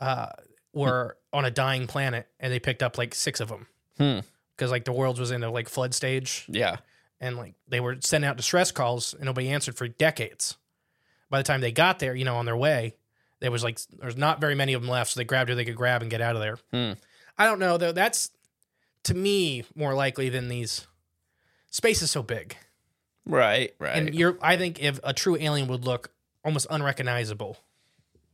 uh, 0.00 0.28
were 0.72 1.16
on 1.32 1.44
a 1.44 1.50
dying 1.50 1.86
planet, 1.88 2.28
and 2.38 2.52
they 2.52 2.60
picked 2.60 2.82
up 2.82 2.96
like 2.96 3.14
six 3.16 3.40
of 3.40 3.48
them 3.48 3.66
Hmm. 3.98 4.20
because 4.56 4.70
like 4.70 4.84
the 4.84 4.92
world 4.92 5.18
was 5.18 5.32
in 5.32 5.42
a 5.42 5.50
like 5.50 5.68
flood 5.68 5.92
stage, 5.92 6.46
Yeah, 6.48 6.76
and 7.20 7.36
like 7.36 7.54
they 7.66 7.80
were 7.80 7.96
sending 8.00 8.28
out 8.30 8.36
distress 8.36 8.70
calls, 8.70 9.12
and 9.12 9.24
nobody 9.24 9.48
answered 9.48 9.76
for 9.76 9.88
decades. 9.88 10.56
By 11.34 11.40
the 11.40 11.44
time 11.44 11.60
they 11.60 11.72
got 11.72 11.98
there, 11.98 12.14
you 12.14 12.24
know, 12.24 12.36
on 12.36 12.46
their 12.46 12.56
way, 12.56 12.94
there 13.40 13.50
was 13.50 13.64
like 13.64 13.80
there's 13.98 14.16
not 14.16 14.40
very 14.40 14.54
many 14.54 14.72
of 14.72 14.82
them 14.82 14.88
left, 14.88 15.10
so 15.10 15.18
they 15.18 15.24
grabbed 15.24 15.50
who 15.50 15.56
they 15.56 15.64
could 15.64 15.74
grab 15.74 16.00
and 16.00 16.08
get 16.08 16.20
out 16.20 16.36
of 16.36 16.40
there. 16.40 16.58
Hmm. 16.72 16.92
I 17.36 17.46
don't 17.46 17.58
know 17.58 17.76
though. 17.76 17.90
That's 17.90 18.30
to 19.02 19.14
me 19.14 19.64
more 19.74 19.94
likely 19.94 20.28
than 20.28 20.48
these. 20.48 20.86
Space 21.72 22.02
is 22.02 22.12
so 22.12 22.22
big, 22.22 22.56
right, 23.26 23.74
right. 23.80 23.96
and 23.96 24.14
you're. 24.14 24.38
I 24.40 24.56
think 24.56 24.80
if 24.80 25.00
a 25.02 25.12
true 25.12 25.36
alien 25.40 25.66
would 25.66 25.84
look 25.84 26.12
almost 26.44 26.68
unrecognizable 26.70 27.58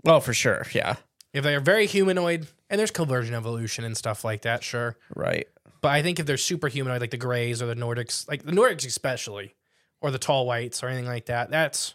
well, 0.05 0.21
for 0.21 0.35
sure. 0.35 0.67
Yeah, 0.73 0.97
if 1.33 1.45
they 1.45 1.55
are 1.55 1.61
very 1.61 1.87
humanoid, 1.87 2.49
and 2.69 2.79
there's 2.79 2.91
conversion 2.91 3.35
evolution 3.35 3.85
and 3.85 3.97
stuff 3.97 4.25
like 4.25 4.43
that, 4.43 4.63
sure. 4.63 4.99
right. 5.15 5.49
But 5.81 5.89
I 5.89 6.03
think 6.03 6.21
if 6.21 6.27
they're 6.27 6.37
super 6.37 6.69
humanoid, 6.69 7.01
like 7.01 7.13
the 7.13 7.17
Greys 7.17 7.63
or 7.63 7.67
the 7.67 7.75
Nordics, 7.75 8.29
like 8.29 8.45
the 8.45 8.53
Nordics 8.53 8.87
especially, 8.87 9.55
or 10.03 10.11
the 10.11 10.19
Tall 10.19 10.45
Whites 10.45 10.83
or 10.83 10.89
anything 10.89 11.07
like 11.07 11.27
that, 11.27 11.51
that's 11.51 11.95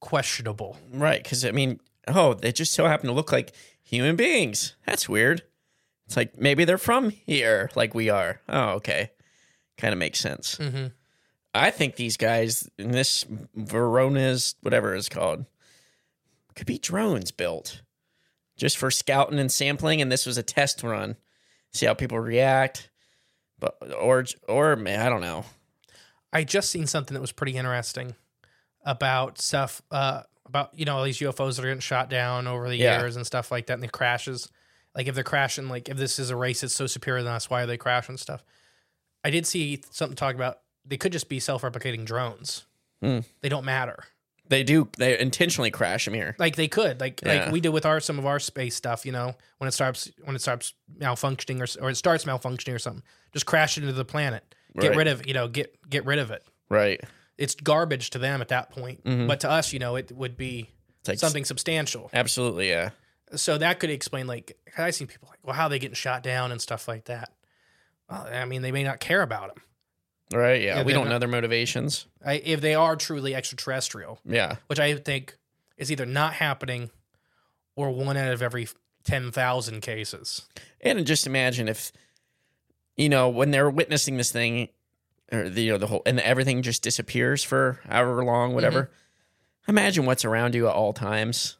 questionable. 0.00 0.76
Right, 0.92 1.22
because 1.22 1.44
I 1.44 1.50
mean, 1.50 1.80
oh, 2.08 2.34
they 2.34 2.52
just 2.52 2.72
so 2.72 2.86
happen 2.86 3.06
to 3.06 3.12
look 3.12 3.32
like 3.32 3.52
human 3.82 4.16
beings. 4.16 4.74
That's 4.86 5.08
weird. 5.08 5.42
It's 6.06 6.16
like 6.16 6.38
maybe 6.38 6.64
they're 6.64 6.78
from 6.78 7.10
here, 7.10 7.70
like 7.74 7.94
we 7.94 8.10
are. 8.10 8.40
Oh, 8.48 8.70
okay, 8.72 9.10
kind 9.78 9.92
of 9.92 9.98
makes 9.98 10.20
sense. 10.20 10.56
Mm-hmm. 10.56 10.88
I 11.54 11.70
think 11.70 11.96
these 11.96 12.16
guys 12.16 12.68
in 12.78 12.90
this 12.90 13.24
Verona's 13.54 14.56
whatever 14.60 14.94
it's 14.94 15.08
called 15.08 15.46
could 16.54 16.66
be 16.66 16.78
drones 16.78 17.30
built 17.30 17.82
just 18.56 18.76
for 18.76 18.90
scouting 18.90 19.38
and 19.38 19.50
sampling, 19.50 20.00
and 20.00 20.10
this 20.12 20.26
was 20.26 20.38
a 20.38 20.42
test 20.42 20.82
run, 20.82 21.16
see 21.72 21.86
how 21.86 21.94
people 21.94 22.18
react. 22.18 22.90
But 23.58 23.76
or 23.98 24.24
or 24.48 24.76
man, 24.76 25.00
I 25.00 25.08
don't 25.08 25.20
know. 25.20 25.44
I 26.32 26.44
just 26.44 26.70
seen 26.70 26.86
something 26.86 27.14
that 27.14 27.20
was 27.20 27.32
pretty 27.32 27.56
interesting 27.56 28.16
about 28.84 29.40
stuff 29.40 29.82
uh, 29.90 30.22
about 30.46 30.70
you 30.78 30.84
know 30.84 30.96
all 30.96 31.04
these 31.04 31.18
UFOs 31.18 31.56
that 31.56 31.64
are 31.64 31.68
getting 31.68 31.80
shot 31.80 32.08
down 32.10 32.46
over 32.46 32.68
the 32.68 32.76
Yeah. 32.76 33.00
years 33.00 33.16
and 33.16 33.26
stuff 33.26 33.50
like 33.50 33.66
that, 33.66 33.74
and 33.74 33.82
the 33.82 33.88
crashes. 33.88 34.48
Like 34.94 35.08
if 35.08 35.14
they're 35.14 35.24
crashing, 35.24 35.68
like 35.68 35.88
if 35.88 35.96
this 35.96 36.18
is 36.18 36.30
a 36.30 36.36
race 36.36 36.60
that's 36.60 36.74
so 36.74 36.86
superior 36.86 37.22
than 37.24 37.32
us, 37.32 37.50
why 37.50 37.62
are 37.62 37.66
they 37.66 37.76
crashing 37.76 38.16
stuff? 38.16 38.44
I 39.24 39.30
did 39.30 39.46
see 39.46 39.80
something 39.90 40.14
talk 40.16 40.34
about 40.34 40.60
they 40.84 40.96
could 40.98 41.12
just 41.12 41.28
be 41.28 41.40
self-replicating 41.40 42.04
drones. 42.04 42.66
Hmm. 43.02 43.20
They 43.40 43.48
don't 43.48 43.64
matter. 43.64 44.04
They 44.46 44.62
do 44.62 44.88
they 44.98 45.18
intentionally 45.18 45.70
crash 45.70 46.04
them 46.04 46.12
here. 46.14 46.36
Like 46.38 46.54
they 46.56 46.68
could, 46.68 47.00
like 47.00 47.22
Yeah. 47.24 47.44
like 47.44 47.52
we 47.52 47.60
did 47.62 47.70
with 47.70 47.86
our 47.86 47.98
some 48.00 48.18
of 48.18 48.26
our 48.26 48.38
space 48.38 48.76
stuff. 48.76 49.06
You 49.06 49.12
know, 49.12 49.34
when 49.58 49.66
it 49.66 49.72
starts 49.72 50.10
when 50.24 50.36
it 50.36 50.42
starts 50.42 50.74
malfunctioning 51.00 51.60
or 51.60 51.82
or 51.84 51.90
it 51.90 51.96
starts 51.96 52.24
malfunctioning 52.24 52.74
or 52.74 52.78
something, 52.78 53.02
just 53.32 53.46
crash 53.46 53.78
it 53.78 53.80
into 53.82 53.94
the 53.94 54.04
planet. 54.04 54.54
Get 54.78 54.88
Right. 54.90 54.98
rid 54.98 55.08
of 55.08 55.26
you 55.26 55.32
know 55.34 55.48
get 55.48 55.74
get 55.88 56.04
rid 56.04 56.18
of 56.18 56.30
it. 56.30 56.44
Right. 56.68 57.02
It's 57.36 57.54
garbage 57.54 58.10
to 58.10 58.18
them 58.18 58.40
at 58.40 58.48
that 58.48 58.70
point, 58.70 59.04
mm-hmm. 59.04 59.26
but 59.26 59.40
to 59.40 59.50
us, 59.50 59.72
you 59.72 59.78
know, 59.78 59.96
it 59.96 60.12
would 60.12 60.36
be 60.36 60.70
something 61.14 61.44
substantial. 61.44 62.10
Absolutely, 62.12 62.68
yeah. 62.68 62.90
So 63.34 63.58
that 63.58 63.80
could 63.80 63.90
explain 63.90 64.26
like 64.26 64.56
I've 64.78 64.94
seen 64.94 65.08
people 65.08 65.28
like, 65.30 65.40
well, 65.42 65.54
how 65.54 65.64
are 65.64 65.70
they 65.70 65.78
getting 65.78 65.94
shot 65.94 66.22
down 66.22 66.52
and 66.52 66.60
stuff 66.60 66.86
like 66.86 67.06
that. 67.06 67.32
Well, 68.08 68.28
I 68.32 68.44
mean, 68.44 68.62
they 68.62 68.72
may 68.72 68.84
not 68.84 69.00
care 69.00 69.22
about 69.22 69.54
them. 69.54 69.64
Right, 70.32 70.62
yeah. 70.62 70.76
Yeah, 70.78 70.82
we 70.84 70.92
don't 70.92 71.08
know 71.08 71.18
their 71.18 71.28
motivations. 71.28 72.06
I, 72.24 72.34
if 72.34 72.60
they 72.60 72.74
are 72.74 72.96
truly 72.96 73.34
extraterrestrial, 73.34 74.18
Yeah. 74.24 74.56
which 74.68 74.80
I 74.80 74.94
think 74.96 75.36
is 75.76 75.90
either 75.90 76.06
not 76.06 76.34
happening 76.34 76.90
or 77.76 77.90
one 77.90 78.16
out 78.16 78.32
of 78.32 78.42
every 78.42 78.68
ten 79.04 79.30
thousand 79.32 79.80
cases. 79.80 80.46
And 80.80 81.06
just 81.06 81.26
imagine 81.26 81.68
if 81.68 81.92
you 82.96 83.08
know, 83.08 83.28
when 83.28 83.50
they're 83.50 83.70
witnessing 83.70 84.16
this 84.16 84.30
thing 84.30 84.68
or 85.34 85.48
the 85.48 85.62
you 85.62 85.72
know 85.72 85.78
the 85.78 85.86
whole 85.86 86.02
and 86.06 86.20
everything 86.20 86.62
just 86.62 86.82
disappears 86.82 87.42
for 87.44 87.80
however 87.88 88.24
long, 88.24 88.54
whatever. 88.54 88.84
Mm-hmm. 88.84 89.70
Imagine 89.70 90.06
what's 90.06 90.24
around 90.24 90.54
you 90.54 90.68
at 90.68 90.74
all 90.74 90.92
times. 90.92 91.56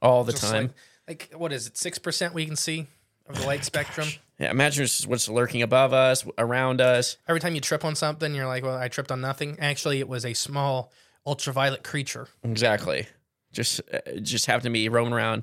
All 0.00 0.22
the 0.22 0.32
Just 0.32 0.44
time. 0.44 0.72
Like, 1.08 1.28
like 1.32 1.40
what 1.40 1.52
is 1.52 1.66
it? 1.66 1.76
Six 1.76 1.98
percent 1.98 2.34
we 2.34 2.46
can 2.46 2.56
see 2.56 2.86
of 3.28 3.40
the 3.40 3.46
light 3.46 3.64
spectrum. 3.72 4.08
yeah, 4.38 4.50
imagine 4.50 4.86
what's 5.06 5.28
lurking 5.28 5.62
above 5.62 5.92
us, 5.92 6.24
around 6.38 6.80
us. 6.80 7.16
Every 7.26 7.40
time 7.40 7.54
you 7.54 7.60
trip 7.60 7.84
on 7.84 7.94
something, 7.94 8.34
you're 8.34 8.46
like, 8.46 8.62
"Well, 8.62 8.76
I 8.76 8.88
tripped 8.88 9.10
on 9.10 9.20
nothing." 9.20 9.58
Actually, 9.60 9.98
it 9.98 10.08
was 10.08 10.24
a 10.24 10.34
small 10.34 10.92
ultraviolet 11.26 11.82
creature. 11.82 12.28
Exactly. 12.44 13.06
Just 13.52 13.80
uh, 13.92 14.20
just 14.22 14.46
happened 14.46 14.64
to 14.64 14.70
be 14.70 14.88
roaming 14.88 15.14
around 15.14 15.42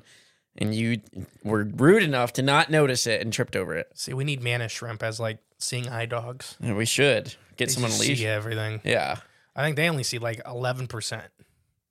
and 0.58 0.74
you 0.74 1.00
were 1.44 1.64
rude 1.64 2.02
enough 2.02 2.32
to 2.34 2.42
not 2.42 2.70
notice 2.70 3.06
it 3.06 3.20
and 3.20 3.32
tripped 3.32 3.56
over 3.56 3.74
it. 3.74 3.88
See, 3.94 4.14
we 4.14 4.24
need 4.24 4.42
mantis 4.42 4.72
shrimp 4.72 5.02
as 5.02 5.20
like 5.20 5.38
seeing 5.58 5.88
eye 5.88 6.06
dogs. 6.06 6.56
And 6.60 6.76
we 6.76 6.84
should 6.86 7.34
get 7.56 7.68
They 7.68 7.74
someone 7.74 7.90
to 7.90 7.96
just 7.96 8.08
leash. 8.08 8.18
see 8.18 8.26
everything. 8.26 8.80
Yeah. 8.84 9.16
I 9.54 9.62
think 9.64 9.76
they 9.76 9.88
only 9.88 10.02
see 10.02 10.18
like 10.18 10.40
eleven 10.46 10.86
percent, 10.86 11.24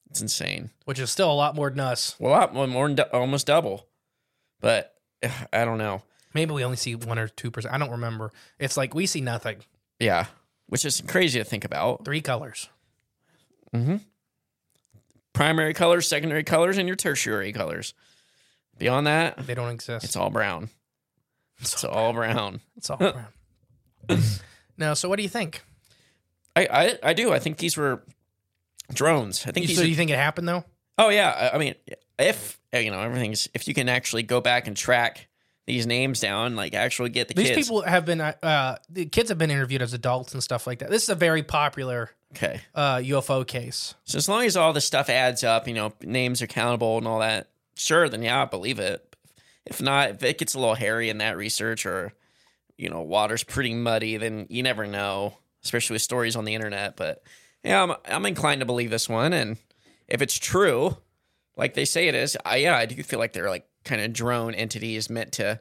It's 0.10 0.21
insane. 0.21 0.69
which 0.86 0.99
is 0.99 1.10
still 1.12 1.32
a 1.32 1.34
lot 1.34 1.56
more 1.56 1.69
than 1.69 1.80
us. 1.80 2.15
Well, 2.19 2.32
a 2.32 2.36
lot 2.36 2.54
more, 2.54 2.67
more 2.67 2.88
than 2.88 2.95
du- 2.97 3.12
almost 3.13 3.47
double. 3.47 3.88
But 4.62 4.93
I 5.54 5.65
don't 5.65 5.78
know. 5.80 6.01
Maybe 6.34 6.51
we 6.54 6.63
only 6.65 6.78
see 6.78 6.95
one 6.95 7.17
or 7.17 7.28
two 7.28 7.49
percent. 7.49 7.73
I 7.73 7.78
don't 7.78 7.91
remember. 7.91 8.32
It's 8.60 8.78
like 8.78 8.93
we 8.93 9.06
see 9.06 9.21
nothing. 9.21 9.58
Yeah, 9.99 10.25
which 10.67 10.84
is 10.86 11.01
crazy 11.08 11.39
to 11.39 11.45
think 11.45 11.63
about. 11.65 12.04
Three 12.06 12.21
colors. 12.21 12.69
Mm-hmm. 13.73 13.97
Primary 15.34 15.73
colors, 15.73 16.08
secondary 16.08 16.43
colors, 16.43 16.78
and 16.78 16.88
your 16.88 16.95
tertiary 16.95 17.51
colors. 17.51 17.93
Beyond 18.78 19.08
that, 19.08 19.45
They 19.47 19.54
don't 19.56 19.71
exist. 19.71 20.04
it's 20.06 20.15
all 20.15 20.30
brown. 20.30 20.69
It's 21.60 21.84
all 21.86 22.13
brown. 22.13 22.60
It's 22.78 22.89
all 22.89 22.97
brown. 22.97 23.25
no. 24.78 24.94
So 24.94 25.10
what 25.10 25.18
do 25.18 25.24
you 25.24 25.30
think? 25.30 25.63
I, 26.56 26.68
I 26.72 27.10
I 27.10 27.13
do. 27.13 27.34
I 27.34 27.39
think 27.39 27.58
these 27.58 27.78
were 27.78 28.04
drones. 28.94 29.46
I 29.46 29.52
think 29.52 29.68
these. 29.68 29.78
so 29.78 29.84
are- 29.84 29.86
you 29.86 29.96
think 29.96 30.12
it 30.12 30.18
happened 30.18 30.48
though? 30.48 30.63
oh 30.98 31.10
yeah. 31.10 31.30
I, 31.30 31.56
I 31.56 31.58
mean, 31.58 31.76
if 32.18 32.60
uh, 32.74 32.78
you 32.80 32.91
know 32.91 33.02
everything's 33.02 33.48
if 33.54 33.68
you 33.68 33.74
can 33.74 33.89
actually 33.89 34.24
go 34.24 34.41
back 34.41 34.68
and 34.68 34.76
track 34.76 35.28
these 35.65 35.88
names 35.88 36.20
down, 36.20 36.56
like 36.56 36.74
actually 36.74 37.10
get 37.10 37.28
the 37.28 37.34
These 37.34 37.50
kids. 37.50 37.68
people 37.68 37.82
have 37.82 38.06
been, 38.06 38.22
uh, 38.22 38.78
the 38.89 39.06
kids 39.06 39.30
have 39.30 39.38
been 39.38 39.50
interviewed 39.50 39.82
as 39.82 39.94
adults 39.94 40.34
and 40.34 40.44
stuff 40.44 40.68
like 40.68 40.80
that. 40.80 40.89
This 40.89 41.04
is 41.04 41.10
a 41.10 41.15
very 41.15 41.41
popular 41.41 42.12
okay. 42.34 42.62
uh, 42.76 42.98
UFO 42.98 43.46
case. 43.46 43.96
So 44.04 44.18
as 44.18 44.30
long 44.30 44.46
as 44.46 44.56
all 44.56 44.74
this 44.74 44.86
stuff 44.86 45.10
adds 45.10 45.44
up, 45.44 45.68
you 45.68 45.74
know, 45.74 45.94
names 46.02 46.41
are 46.41 46.48
countable 46.48 46.98
and 47.00 47.08
all 47.08 47.20
that, 47.20 47.50
sure, 47.76 48.08
then 48.10 48.22
yeah, 48.22 48.44
I 48.44 48.46
believe 48.46 48.80
it. 48.80 49.15
If 49.65 49.82
not, 49.82 50.12
if 50.12 50.24
it 50.24 50.38
gets 50.38 50.54
a 50.54 50.60
little 50.60 50.76
hairy 50.76 51.10
in 51.10 51.18
that 51.18 51.36
research 51.36 51.88
or, 51.88 52.13
you 52.78 52.90
know, 52.90 53.02
water's 53.02 53.44
pretty 53.44 53.74
muddy, 53.74 54.18
then 54.18 54.48
you 54.50 54.64
never 54.64 54.86
know, 54.88 55.38
especially 55.64 55.96
with 55.96 56.02
stories 56.02 56.36
on 56.36 56.46
the 56.46 56.54
internet. 56.56 56.96
But 56.98 57.24
yeah, 57.64 57.82
I'm, 57.84 57.94
I'm 58.06 58.26
inclined 58.26 58.60
to 58.60 58.66
believe 58.66 58.90
this 58.90 59.08
one. 59.10 59.34
And 59.34 59.58
if 60.08 60.22
it's 60.22 60.38
true, 60.38 60.98
like 61.58 61.74
they 61.74 61.86
say 61.86 62.08
it 62.08 62.16
is, 62.16 62.38
I, 62.46 62.58
yeah, 62.58 62.76
I 62.78 62.86
do 62.86 63.02
feel 63.04 63.20
like 63.20 63.34
they're 63.34 63.50
like 63.50 63.68
kind 63.86 64.02
of 64.02 64.14
drone 64.14 64.54
entities 64.54 65.10
meant 65.10 65.32
to 65.34 65.60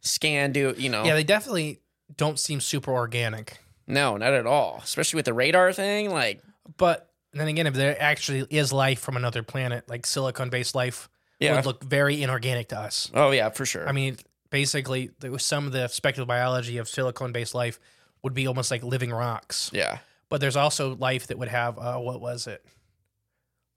scan, 0.00 0.52
do, 0.52 0.74
you 0.76 0.88
know. 0.88 1.04
Yeah, 1.04 1.14
they 1.14 1.24
definitely 1.24 1.80
don't 2.16 2.38
seem 2.38 2.60
super 2.60 2.92
organic. 2.92 3.58
no, 3.86 4.16
not 4.16 4.32
at 4.32 4.46
all. 4.46 4.80
Especially 4.82 5.18
with 5.18 5.26
the 5.26 5.34
radar 5.34 5.72
thing. 5.72 6.10
Like, 6.10 6.42
But 6.76 7.10
then 7.32 7.48
again, 7.48 7.66
if 7.66 7.74
there 7.74 8.00
actually 8.00 8.46
is 8.50 8.72
life 8.72 8.98
from 9.00 9.16
another 9.16 9.42
planet, 9.42 9.88
like 9.88 10.06
silicon 10.06 10.48
based 10.50 10.74
life, 10.74 11.08
Yeah. 11.38 11.54
would 11.56 11.66
look 11.66 11.84
very 11.84 12.22
inorganic 12.22 12.68
to 12.70 12.78
us. 12.78 13.10
oh, 13.14 13.30
yeah, 13.30 13.50
for 13.50 13.64
sure. 13.66 13.88
I 13.88 13.92
mean, 13.92 14.16
basically, 14.50 15.10
some 15.38 15.66
of 15.66 15.72
the 15.72 15.88
speculative 15.88 16.28
biology 16.28 16.78
of 16.78 16.88
silicon 16.88 17.32
based 17.32 17.54
life 17.54 17.78
would 18.22 18.34
be 18.34 18.46
almost 18.46 18.70
like 18.70 18.82
living 18.82 19.10
rocks. 19.10 19.70
yeah. 19.72 19.98
But 20.28 20.40
there's 20.40 20.56
also 20.56 20.94
life 20.94 21.26
that 21.28 21.38
would 21.38 21.48
have, 21.48 21.76
uh, 21.78 21.96
what 21.98 22.20
was 22.20 22.46
it? 22.46 22.64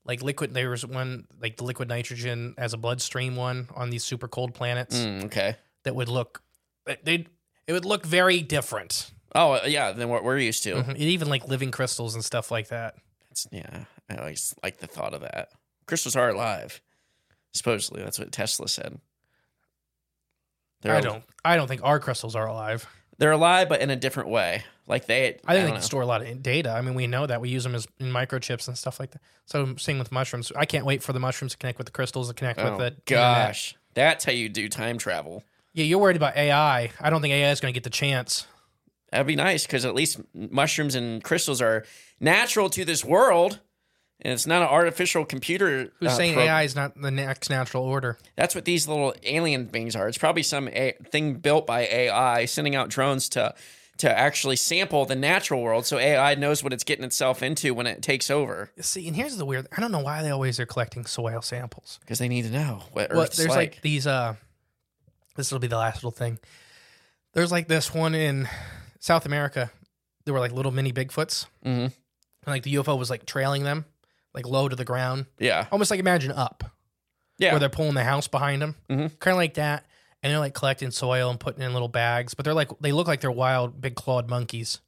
Like 0.05 0.21
liquid, 0.21 0.53
there 0.53 0.69
was 0.69 0.85
one, 0.85 1.25
like 1.41 1.57
the 1.57 1.63
liquid 1.63 1.87
nitrogen 1.89 2.53
as 2.57 2.73
a 2.73 2.77
bloodstream 2.77 3.35
one 3.35 3.69
on 3.73 3.89
these 3.89 4.03
super 4.03 4.27
cold 4.27 4.53
planets 4.53 4.97
Mm, 4.97 5.25
okay. 5.25 5.55
that 5.83 5.95
would 5.95 6.09
look, 6.09 6.43
they 6.85 7.25
it 7.65 7.71
would 7.73 7.85
look 7.85 8.05
very 8.05 8.41
different. 8.41 9.09
Oh, 9.33 9.65
yeah, 9.65 9.93
than 9.93 10.09
what 10.09 10.23
we're 10.23 10.37
used 10.37 10.61
to. 10.63 10.75
Mhm. 10.75 10.97
Even 10.97 11.29
like 11.29 11.47
living 11.47 11.71
crystals 11.71 12.13
and 12.13 12.23
stuff 12.23 12.51
like 12.51 12.67
that. 12.67 12.95
It's, 13.31 13.47
yeah, 13.51 13.85
I 14.09 14.17
always 14.17 14.53
like 14.61 14.77
the 14.77 14.85
thought 14.87 15.13
of 15.15 15.21
that. 15.21 15.49
Crystals 15.87 16.15
are 16.15 16.29
alive. 16.29 16.81
Supposedly, 17.53 18.03
that's 18.03 18.19
what 18.19 18.31
Tesla 18.31 18.67
said. 18.67 18.99
They're 20.83 20.93
I 20.93 20.97
al- 20.97 21.01
don't, 21.01 21.23
I 21.43 21.55
don't 21.55 21.67
think 21.67 21.81
our 21.83 21.99
crystals 21.99 22.35
are 22.35 22.45
alive. 22.47 22.87
They're 23.17 23.31
alive, 23.31 23.69
but 23.69 23.81
in 23.81 23.89
a 23.89 23.95
different 23.95 24.29
way. 24.29 24.63
Like 24.85 25.05
they, 25.05 25.27
I 25.27 25.29
think 25.29 25.41
don't 25.47 25.55
they 25.55 25.61
can 25.67 25.73
know. 25.75 25.79
store 25.81 26.01
a 26.01 26.05
lot 26.05 26.21
of 26.25 26.43
data. 26.43 26.71
I 26.71 26.81
mean, 26.81 26.93
we 26.93 27.07
know 27.07 27.25
that 27.25 27.39
we 27.41 27.49
use 27.49 27.63
them 27.63 27.73
as 27.73 27.87
in 27.99 28.07
microchips 28.11 28.67
and 28.67 28.77
stuff 28.77 28.99
like 28.99 29.11
that. 29.11 29.21
So 29.45 29.75
same 29.77 29.97
with 29.97 30.11
mushrooms. 30.11 30.51
I 30.55 30.65
can't 30.65 30.85
wait 30.85 31.01
for 31.01 31.13
the 31.13 31.19
mushrooms 31.21 31.53
to 31.53 31.57
connect 31.57 31.77
with 31.77 31.85
the 31.87 31.91
crystals 31.91 32.27
to 32.27 32.33
connect 32.33 32.59
Oh, 32.59 32.63
with 32.71 32.77
the 32.79 32.85
internet. 32.87 33.05
gosh, 33.05 33.75
that's 33.93 34.25
how 34.25 34.31
you 34.33 34.49
do 34.49 34.67
time 34.67 34.97
travel. 34.97 35.43
Yeah, 35.73 35.85
you're 35.85 35.99
worried 35.99 36.17
about 36.17 36.35
AI. 36.35 36.91
I 36.99 37.09
don't 37.09 37.21
think 37.21 37.33
AI 37.33 37.49
is 37.51 37.59
going 37.61 37.73
to 37.73 37.75
get 37.77 37.83
the 37.85 37.89
chance. 37.89 38.45
That'd 39.11 39.25
be 39.27 39.35
nice 39.35 39.65
because 39.65 39.85
at 39.85 39.95
least 39.95 40.19
mushrooms 40.33 40.95
and 40.95 41.23
crystals 41.23 41.61
are 41.61 41.85
natural 42.19 42.69
to 42.71 42.83
this 42.83 43.05
world, 43.05 43.59
and 44.21 44.31
it's 44.33 44.47
not 44.47 44.61
an 44.61 44.67
artificial 44.69 45.25
computer. 45.25 45.91
Who's 45.99 46.09
uh, 46.09 46.15
saying 46.15 46.37
AI 46.39 46.63
is 46.63 46.75
not 46.75 46.99
the 46.99 47.11
next 47.11 47.49
natural 47.49 47.83
order? 47.83 48.17
That's 48.35 48.55
what 48.55 48.65
these 48.65 48.87
little 48.87 49.13
alien 49.23 49.67
things 49.67 49.95
are. 49.95 50.07
It's 50.07 50.17
probably 50.17 50.43
some 50.43 50.67
a- 50.69 50.95
thing 51.11 51.35
built 51.35 51.65
by 51.67 51.81
AI 51.81 52.45
sending 52.45 52.75
out 52.75 52.89
drones 52.89 53.29
to 53.29 53.53
to 53.99 54.09
actually 54.17 54.55
sample 54.55 55.05
the 55.05 55.15
natural 55.15 55.61
world, 55.61 55.85
so 55.85 55.99
AI 55.99 56.33
knows 56.33 56.63
what 56.63 56.73
it's 56.73 56.83
getting 56.83 57.05
itself 57.05 57.43
into 57.43 57.75
when 57.75 57.85
it 57.85 58.01
takes 58.01 58.31
over. 58.31 58.71
See, 58.81 59.07
and 59.07 59.15
here's 59.15 59.37
the 59.37 59.45
weird. 59.45 59.67
I 59.77 59.79
don't 59.81 59.91
know 59.91 59.99
why 59.99 60.23
they 60.23 60.31
always 60.31 60.59
are 60.59 60.65
collecting 60.65 61.05
soil 61.05 61.43
samples. 61.43 61.99
Because 62.01 62.17
they 62.17 62.27
need 62.27 62.45
to 62.45 62.49
know 62.51 62.81
what 62.93 63.11
Well, 63.11 63.21
Earth's 63.21 63.37
there's 63.37 63.49
like. 63.49 63.73
like. 63.75 63.81
these. 63.83 64.07
uh 64.07 64.33
This 65.35 65.51
will 65.51 65.59
be 65.59 65.67
the 65.67 65.77
last 65.77 65.97
little 65.97 66.11
thing. 66.11 66.39
There's 67.33 67.51
like 67.51 67.67
this 67.67 67.93
one 67.93 68.15
in 68.15 68.47
South 68.99 69.25
America. 69.27 69.71
There 70.25 70.33
were 70.33 70.39
like 70.39 70.51
little 70.53 70.71
mini 70.71 70.91
Bigfoots. 70.91 71.45
Mhm. 71.65 71.85
And, 71.85 71.93
like 72.47 72.63
the 72.63 72.73
UFO 72.75 72.97
was 72.97 73.09
like 73.11 73.25
trailing 73.27 73.63
them, 73.63 73.85
like 74.33 74.45
low 74.47 74.67
to 74.69 74.75
the 74.75 74.85
ground, 74.85 75.25
Yeah, 75.39 75.67
almost 75.71 75.91
like 75.91 75.99
imagine 75.99 76.31
up. 76.31 76.63
yeah, 77.37 77.51
where 77.51 77.59
they're 77.59 77.69
pulling 77.69 77.93
the 77.95 78.03
house 78.03 78.27
behind 78.27 78.61
them, 78.61 78.75
Mhm. 78.89 79.19
kind 79.19 79.33
of 79.33 79.37
like 79.37 79.55
that. 79.55 79.85
And 80.21 80.31
they're 80.31 80.39
like 80.39 80.53
collecting 80.53 80.89
soil 80.91 81.29
and 81.29 81.39
putting 81.39 81.61
in 81.61 81.73
little 81.73 81.89
bags, 81.89 82.33
but 82.33 82.45
they're 82.45 82.53
like 82.53 82.69
they 82.79 82.91
look 82.93 83.07
like 83.07 83.19
they're 83.21 83.31
wild, 83.31 83.81
big 83.81 83.95
clawed 83.95 84.29
monkeys, 84.29 84.79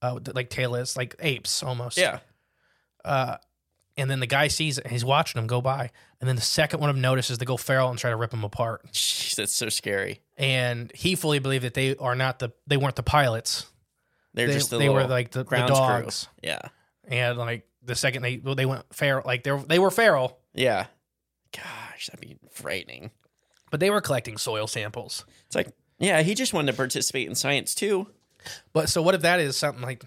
uh, 0.00 0.18
like 0.34 0.48
tailless, 0.50 0.96
like 0.96 1.14
apes 1.18 1.62
almost. 1.62 1.98
yeah. 1.98 2.20
Uh, 3.04 3.36
and 3.96 4.10
then 4.10 4.20
the 4.20 4.26
guy 4.26 4.48
sees 4.48 4.78
it, 4.78 4.84
and 4.84 4.92
he's 4.92 5.04
watching 5.04 5.38
them 5.40 5.46
go 5.46 5.60
by, 5.60 5.90
and 6.20 6.28
then 6.28 6.36
the 6.36 6.42
second 6.42 6.80
one 6.80 6.88
of 6.88 6.96
them 6.96 7.02
notices 7.02 7.38
they 7.38 7.44
go 7.44 7.56
feral 7.56 7.90
and 7.90 7.98
try 7.98 8.10
to 8.10 8.16
rip 8.16 8.30
them 8.30 8.44
apart. 8.44 8.86
Jeez, 8.92 9.34
that's 9.34 9.52
so 9.52 9.68
scary. 9.68 10.20
And 10.38 10.90
he 10.94 11.16
fully 11.16 11.38
believed 11.38 11.64
that 11.64 11.74
they 11.74 11.96
are 11.96 12.14
not 12.14 12.38
the 12.38 12.50
they 12.66 12.76
weren't 12.76 12.96
the 12.96 13.02
pilots. 13.02 13.66
They're 14.32 14.46
they, 14.46 14.52
just 14.54 14.70
the 14.70 14.78
they 14.78 14.88
were 14.88 15.06
like 15.06 15.32
the, 15.32 15.40
the 15.40 15.44
grounds 15.44 15.70
crew. 15.70 15.78
dogs. 15.78 16.28
Yeah, 16.42 16.60
And 17.08 17.36
like 17.36 17.66
the 17.82 17.94
second 17.94 18.22
they 18.22 18.38
well, 18.38 18.54
they 18.54 18.66
went 18.66 18.84
feral, 18.94 19.22
like 19.26 19.42
they 19.42 19.52
were, 19.52 19.62
they 19.62 19.78
were 19.78 19.90
feral, 19.90 20.38
yeah. 20.54 20.86
Gosh, 21.52 22.06
that'd 22.06 22.20
be 22.20 22.36
frightening. 22.50 23.10
but 23.70 23.80
they 23.80 23.90
were 23.90 24.00
collecting 24.00 24.36
soil 24.38 24.66
samples. 24.66 25.24
It's 25.46 25.56
like, 25.56 25.68
yeah, 25.98 26.22
he 26.22 26.34
just 26.34 26.52
wanted 26.52 26.72
to 26.72 26.76
participate 26.76 27.28
in 27.28 27.34
science 27.34 27.74
too. 27.74 28.06
But 28.72 28.88
so 28.88 29.02
what 29.02 29.14
if 29.14 29.22
that 29.22 29.40
is 29.40 29.56
something 29.56 29.82
like 29.82 30.04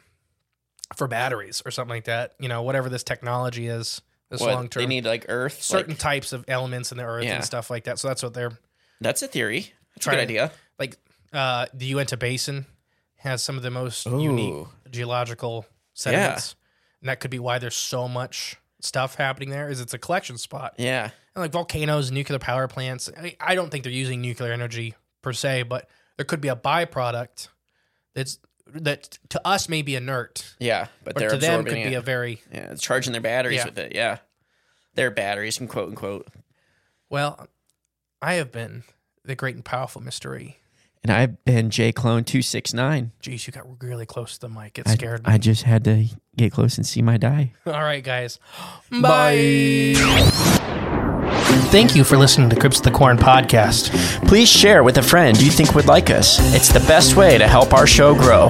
for 0.95 1.07
batteries 1.07 1.62
or 1.65 1.71
something 1.71 1.89
like 1.95 2.05
that? 2.05 2.33
You 2.39 2.47
know, 2.49 2.62
whatever 2.63 2.89
this 2.89 3.03
technology 3.03 3.67
is, 3.67 4.01
this 4.29 4.39
What, 4.41 4.53
long 4.53 4.67
term. 4.69 4.83
they 4.83 4.88
need 4.88 5.05
like 5.05 5.25
Earth. 5.29 5.62
certain 5.62 5.91
like- 5.93 5.99
types 5.99 6.33
of 6.33 6.45
elements 6.47 6.91
in 6.91 6.97
the 6.97 7.03
earth 7.03 7.25
Yeah. 7.25 7.36
and 7.36 7.43
stuff 7.45 7.69
like 7.69 7.83
that. 7.86 7.99
So 7.99 8.07
that's 8.07 8.23
what 8.23 8.33
they're 8.33 8.57
that's 9.01 9.21
a 9.21 9.27
theory. 9.27 9.73
That's 9.95 10.07
a 10.07 10.12
good 10.12 10.19
idea. 10.19 10.51
like. 10.79 10.97
Uh, 11.33 11.65
the 11.73 11.88
Uinta 11.88 12.15
Basin 12.15 12.67
has 13.17 13.41
some 13.41 13.57
of 13.57 13.63
the 13.63 13.71
most 13.71 14.05
unique 14.05 14.67
geological 14.91 15.65
sediments, 15.95 16.55
and 17.03 17.09
that 17.09 17.19
could 17.19 17.29
be 17.29 17.37
why 17.39 17.59
there's 17.59 17.75
so 17.75 18.07
much 18.07 18.55
stuff 18.79 19.15
happening 19.15 19.49
there. 19.49 19.69
Is 19.69 19.81
it's 19.81 19.93
a 19.93 19.97
collection 19.99 20.37
spot, 20.37 20.75
Yeah, 20.77 21.09
and 21.35 21.41
like 21.41 21.51
volcanoes, 21.51 22.11
nuclear 22.11 22.39
power 22.39 22.67
plants. 22.69 23.09
I, 23.15 23.35
I 23.41 23.55
don't 23.55 23.69
think 23.69 23.83
they're 23.83 23.91
using 23.91 24.21
nuclear 24.21 24.53
energy 24.53 24.95
per 25.21 25.33
se, 25.33 25.63
but 25.63 25.89
there 26.17 26.25
could 26.25 26.39
be 26.41 26.47
a 26.47 26.55
byproduct 26.55 27.49
that's 28.15 28.39
that 28.75 29.19
to 29.29 29.41
us 29.45 29.67
may 29.67 29.81
be 29.81 29.95
inert, 29.95 30.55
yeah, 30.59 30.87
but 31.03 31.15
but 31.15 31.19
they're 31.19 31.29
to 31.31 31.37
them 31.37 31.65
could 31.65 31.73
be 31.73 31.93
a 31.95 32.01
very 32.01 32.41
yeah, 32.53 32.71
it's 32.71 32.81
charging 32.81 33.11
their 33.11 33.21
batteries 33.21 33.57
Yeah. 33.57 33.65
with 33.65 33.77
it. 33.79 33.93
Yeah, 33.95 34.19
their 34.95 35.11
batteries, 35.11 35.59
and 35.59 35.67
quote 35.67 35.89
unquote. 35.89 36.27
Well, 37.09 37.47
I 38.21 38.35
have 38.35 38.51
been 38.51 38.83
the 39.25 39.35
great 39.35 39.55
and 39.55 39.65
powerful 39.65 40.01
mystery. 40.01 40.57
And 41.03 41.11
I've 41.11 41.43
been 41.43 41.69
J 41.69 41.91
Clone 41.91 42.23
two 42.23 42.41
six 42.41 42.73
nine. 42.73 43.11
Geez, 43.19 43.45
you 43.45 43.51
got 43.51 43.65
really 43.83 44.05
close 44.05 44.35
to 44.35 44.41
the 44.41 44.49
mic. 44.49 44.79
It 44.79 44.87
scared 44.87 45.27
me. 45.27 45.33
I 45.33 45.37
just 45.37 45.63
had 45.63 45.83
to 45.83 46.05
get 46.37 46.53
close 46.53 46.77
and 46.77 46.85
see 46.87 47.01
my 47.01 47.17
die. 47.17 47.51
All 47.65 47.73
right, 47.73 48.03
guys. 48.03 48.39
Bye. 49.01 49.95
Thank 51.71 51.95
you 51.95 52.03
for 52.03 52.17
listening 52.17 52.49
to 52.51 52.55
Cryptids 52.55 52.77
of 52.77 52.83
the 52.83 52.91
Corn 52.91 53.17
podcast. 53.17 53.89
Please 54.27 54.49
share 54.49 54.83
with 54.83 54.97
a 54.97 55.01
friend 55.03 55.39
you 55.41 55.51
think 55.51 55.75
would 55.75 55.87
like 55.87 56.09
us. 56.09 56.37
It's 56.53 56.69
the 56.69 56.79
best 56.81 57.15
way 57.15 57.37
to 57.37 57.47
help 57.47 57.73
our 57.73 57.87
show 57.87 58.13
grow. 58.15 58.47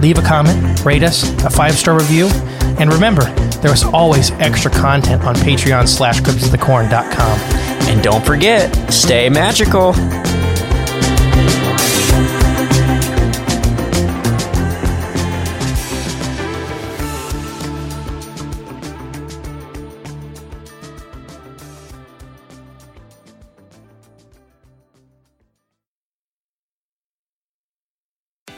Leave 0.00 0.18
a 0.18 0.22
comment, 0.22 0.84
rate 0.84 1.02
us, 1.02 1.22
a 1.44 1.50
five 1.50 1.74
star 1.74 1.94
review, 1.96 2.26
and 2.78 2.92
remember, 2.92 3.24
there 3.62 3.72
is 3.72 3.84
always 3.84 4.30
extra 4.32 4.70
content 4.70 5.24
on 5.24 5.34
Patreon 5.36 5.88
slash 5.88 6.20
cryptidsofthecorn.com. 6.20 7.38
And 7.88 8.02
don't 8.02 8.24
forget, 8.26 8.92
stay 8.92 9.28
magical. 9.30 9.94